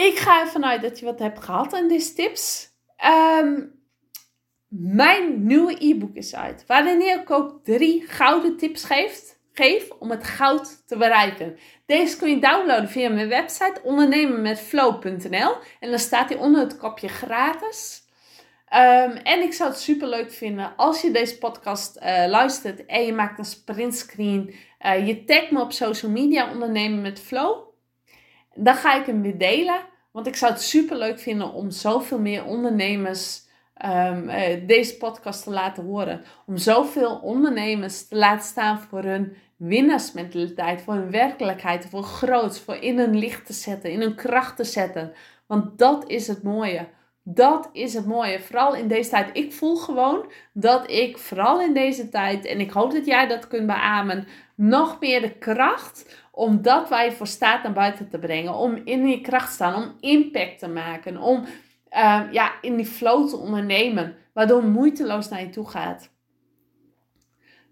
Ik 0.00 0.18
ga 0.18 0.40
ervan 0.40 0.64
uit 0.64 0.82
dat 0.82 0.98
je 0.98 1.04
wat 1.04 1.18
hebt 1.18 1.44
gehad 1.44 1.72
aan 1.72 1.88
deze 1.88 2.12
tips. 2.14 2.68
Um, 3.42 3.78
mijn 4.68 5.46
nieuwe 5.46 5.76
e-book 5.78 6.14
is 6.14 6.34
uit, 6.34 6.64
waarin 6.66 7.00
ik 7.00 7.30
ook 7.30 7.64
drie 7.64 8.06
gouden 8.06 8.56
tips 8.56 8.84
geef, 9.52 9.90
om 9.98 10.10
het 10.10 10.24
goud 10.24 10.86
te 10.86 10.96
bereiken. 10.96 11.58
Deze 11.86 12.16
kun 12.16 12.30
je 12.30 12.40
downloaden 12.40 12.88
via 12.88 13.08
mijn 13.08 13.28
website 13.28 13.80
ondernemenmetflow.nl 13.82 15.56
en 15.80 15.90
dan 15.90 15.98
staat 15.98 16.28
hij 16.28 16.38
onder 16.38 16.60
het 16.60 16.76
kopje 16.76 17.08
gratis. 17.08 18.02
Um, 18.72 19.16
en 19.16 19.42
ik 19.42 19.52
zou 19.52 19.70
het 19.70 19.78
super 19.78 20.08
leuk 20.08 20.32
vinden 20.32 20.72
als 20.76 21.00
je 21.02 21.10
deze 21.10 21.38
podcast 21.38 21.96
uh, 21.96 22.24
luistert 22.26 22.86
en 22.86 23.04
je 23.04 23.12
maakt 23.12 23.38
een 23.38 23.44
sprintscreen. 23.44 24.54
Uh, 24.86 25.06
je 25.06 25.24
tagt 25.24 25.50
me 25.50 25.60
op 25.60 25.72
social 25.72 26.10
media 26.10 26.50
ondernemen 26.52 27.00
met 27.00 27.20
flow. 27.20 27.68
Dan 28.54 28.74
ga 28.74 28.94
ik 28.94 29.06
hem 29.06 29.22
weer 29.22 29.38
delen. 29.38 29.89
Want 30.10 30.26
ik 30.26 30.36
zou 30.36 30.52
het 30.52 30.62
super 30.62 30.96
leuk 30.96 31.18
vinden 31.18 31.52
om 31.52 31.70
zoveel 31.70 32.18
meer 32.18 32.44
ondernemers 32.44 33.48
um, 33.84 34.28
uh, 34.28 34.66
deze 34.66 34.96
podcast 34.96 35.42
te 35.42 35.50
laten 35.50 35.84
horen. 35.84 36.24
Om 36.46 36.56
zoveel 36.56 37.16
ondernemers 37.16 38.08
te 38.08 38.16
laten 38.16 38.46
staan 38.46 38.80
voor 38.80 39.02
hun 39.02 39.36
winnaarsmentaliteit, 39.56 40.82
voor 40.82 40.94
hun 40.94 41.10
werkelijkheid, 41.10 41.86
voor 41.90 42.02
groots, 42.02 42.60
voor 42.60 42.74
in 42.74 42.98
hun 42.98 43.16
licht 43.16 43.46
te 43.46 43.52
zetten, 43.52 43.90
in 43.90 44.00
hun 44.00 44.14
kracht 44.14 44.56
te 44.56 44.64
zetten. 44.64 45.12
Want 45.46 45.78
dat 45.78 46.08
is 46.08 46.26
het 46.26 46.42
mooie. 46.42 46.88
Dat 47.22 47.68
is 47.72 47.94
het 47.94 48.06
mooie. 48.06 48.40
Vooral 48.40 48.74
in 48.74 48.88
deze 48.88 49.10
tijd. 49.10 49.30
Ik 49.32 49.52
voel 49.52 49.76
gewoon 49.76 50.32
dat 50.52 50.90
ik 50.90 51.18
vooral 51.18 51.60
in 51.60 51.74
deze 51.74 52.08
tijd, 52.08 52.44
en 52.44 52.60
ik 52.60 52.70
hoop 52.70 52.92
dat 52.92 53.06
jij 53.06 53.26
dat 53.26 53.48
kunt 53.48 53.66
beamen, 53.66 54.26
nog 54.54 55.00
meer 55.00 55.20
de 55.20 55.38
kracht 55.38 56.19
om 56.30 56.62
dat 56.62 56.88
waar 56.88 57.04
je 57.04 57.12
voor 57.12 57.26
staat 57.26 57.62
naar 57.62 57.72
buiten 57.72 58.08
te 58.08 58.18
brengen. 58.18 58.54
Om 58.54 58.80
in 58.84 59.08
je 59.08 59.20
kracht 59.20 59.48
te 59.48 59.54
staan, 59.54 59.74
om 59.74 59.96
impact 60.00 60.58
te 60.58 60.68
maken, 60.68 61.16
om 61.16 61.44
uh, 61.92 62.22
ja, 62.30 62.52
in 62.60 62.76
die 62.76 62.86
flow 62.86 63.28
te 63.28 63.36
ondernemen, 63.36 64.16
waardoor 64.32 64.64
moeiteloos 64.64 65.28
naar 65.28 65.40
je 65.40 65.50
toe 65.50 65.68
gaat. 65.68 66.10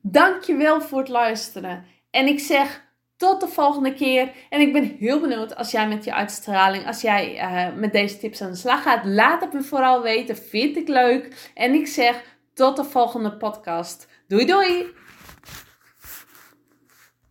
Dankjewel 0.03 0.81
voor 0.81 0.99
het 0.99 1.09
luisteren. 1.09 1.85
En 2.11 2.27
ik 2.27 2.41
zeg 2.41 2.87
tot 3.17 3.41
de 3.41 3.49
volgende 3.49 3.95
keer. 3.95 4.31
En 4.51 4.61
ik 4.61 4.73
ben 4.73 4.97
heel 4.99 5.21
benieuwd 5.21 5.57
als 5.57 5.71
jij 5.71 5.89
met 5.89 6.05
je 6.05 6.15
uitstraling, 6.15 6.87
als 6.87 7.01
jij 7.01 7.35
uh, 7.35 7.77
met 7.77 7.93
deze 7.93 8.19
tips 8.19 8.43
aan 8.43 8.51
de 8.51 8.57
slag 8.57 8.83
gaat. 8.83 9.05
Laat 9.05 9.41
het 9.41 9.53
me 9.53 9.63
vooral 9.63 10.03
weten. 10.03 10.37
Vind 10.37 10.77
ik 10.77 10.89
leuk. 10.89 11.51
En 11.55 11.75
ik 11.75 11.87
zeg 11.87 12.37
tot 12.55 12.77
de 12.77 12.85
volgende 12.85 13.37
podcast. 13.37 14.09
Doei 14.27 14.47
doei! 14.47 14.87